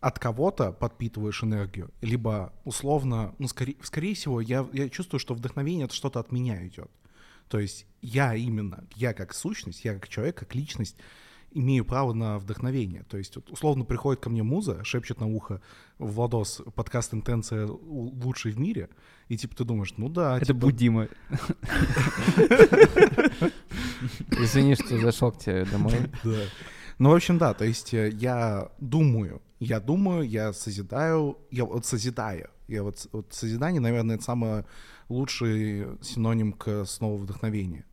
[0.00, 5.84] от кого-то подпитываешь энергию, либо условно, ну, скорее, скорее всего, я, я чувствую, что вдохновение—
[5.86, 6.88] это что-то от меня идет.
[7.48, 10.96] То есть я именно, я как сущность, я как человек, как личность
[11.54, 13.04] имею право на вдохновение.
[13.08, 15.62] То есть вот, условно приходит ко мне муза, шепчет на ухо
[15.98, 18.90] Владос, подкаст «Интенция» лучший в мире,
[19.28, 21.08] и типа ты думаешь, ну да, Это типа, Будима.
[24.30, 25.94] Извини, что зашел к тебе домой.
[26.24, 26.40] Да.
[26.98, 31.84] Ну, в общем, да, то есть э, я думаю, я думаю, я созидаю, я вот
[31.84, 32.50] созидаю.
[32.68, 34.64] Я вот, вот созидание, наверное, это самый
[35.08, 37.84] лучший синоним к слову вдохновения.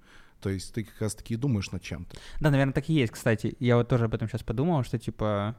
[0.42, 2.18] То есть ты как раз-таки и думаешь над чем-то.
[2.40, 3.56] Да, наверное, так и есть, кстати.
[3.60, 5.56] Я вот тоже об этом сейчас подумал, что, типа,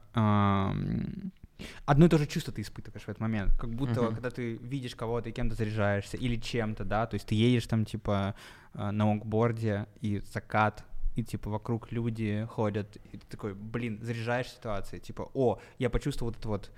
[1.87, 3.53] одно и то же чувство ты испытываешь в этот момент.
[3.59, 4.15] Как будто, Мгм.
[4.15, 7.85] когда ты видишь кого-то и кем-то заряжаешься, или чем-то, да, то есть ты едешь там,
[7.85, 8.35] типа,
[8.75, 10.85] э, на лонгборде, и закат,
[11.15, 16.33] и, типа, вокруг люди ходят, и ты такой, блин, заряжаешь ситуации, типа, о, я почувствовал
[16.33, 16.73] вот это вот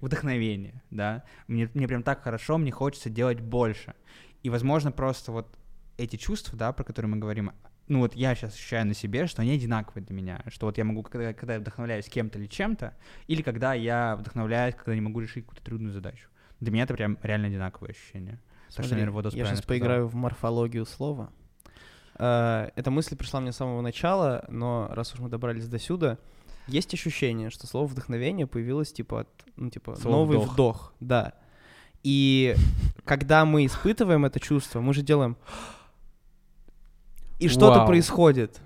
[0.00, 3.94] вдохновение, да, мне, мне прям так хорошо, мне хочется делать больше.
[4.42, 5.48] И, возможно, просто вот
[5.96, 7.52] эти чувства, да, про которые мы говорим,
[7.88, 10.84] ну вот я сейчас ощущаю на себе, что они одинаковые для меня, что вот я
[10.84, 12.94] могу, когда, когда я вдохновляюсь кем-то или чем-то,
[13.28, 16.28] или когда я вдохновляюсь, когда не могу решить какую-то трудную задачу.
[16.60, 18.40] Для меня это прям реально одинаковые ощущения.
[18.66, 19.68] Так что, Смотри, наверное, Водос я сейчас сказал.
[19.68, 21.30] поиграю в морфологию слова.
[22.18, 26.18] Э, Эта мысль пришла мне с самого начала, но раз уж мы добрались до сюда,
[26.66, 30.52] есть ощущение, что слово вдохновение появилось типа от, ну типа Слово новый вдох.
[30.52, 30.94] вдох.
[31.00, 31.32] да.
[32.02, 32.54] И
[33.04, 35.36] когда мы испытываем это чувство, мы же делаем
[37.38, 37.86] и что-то Вау.
[37.86, 38.60] происходит.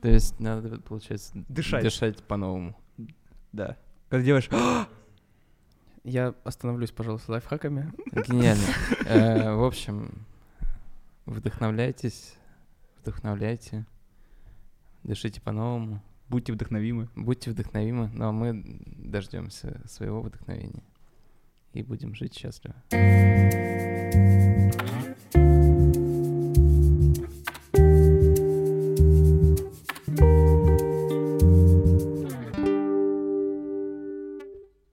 [0.00, 1.82] То есть надо, получается, Дышать.
[1.82, 2.76] дышать по-новому.
[3.52, 3.76] Да.
[4.08, 4.48] Когда делаешь...
[6.02, 7.92] Я остановлюсь, пожалуйста, лайфхаками.
[8.26, 8.62] Гениально.
[9.06, 10.24] Э, В общем,
[11.26, 12.34] вдохновляйтесь,
[13.02, 13.84] вдохновляйте,
[15.02, 17.08] дышите по-новому, Будьте вдохновимы.
[17.16, 18.62] будьте вдохновимы, ну а мы
[18.98, 20.84] дождемся своего вдохновения
[21.72, 22.76] и будем жить счастливо.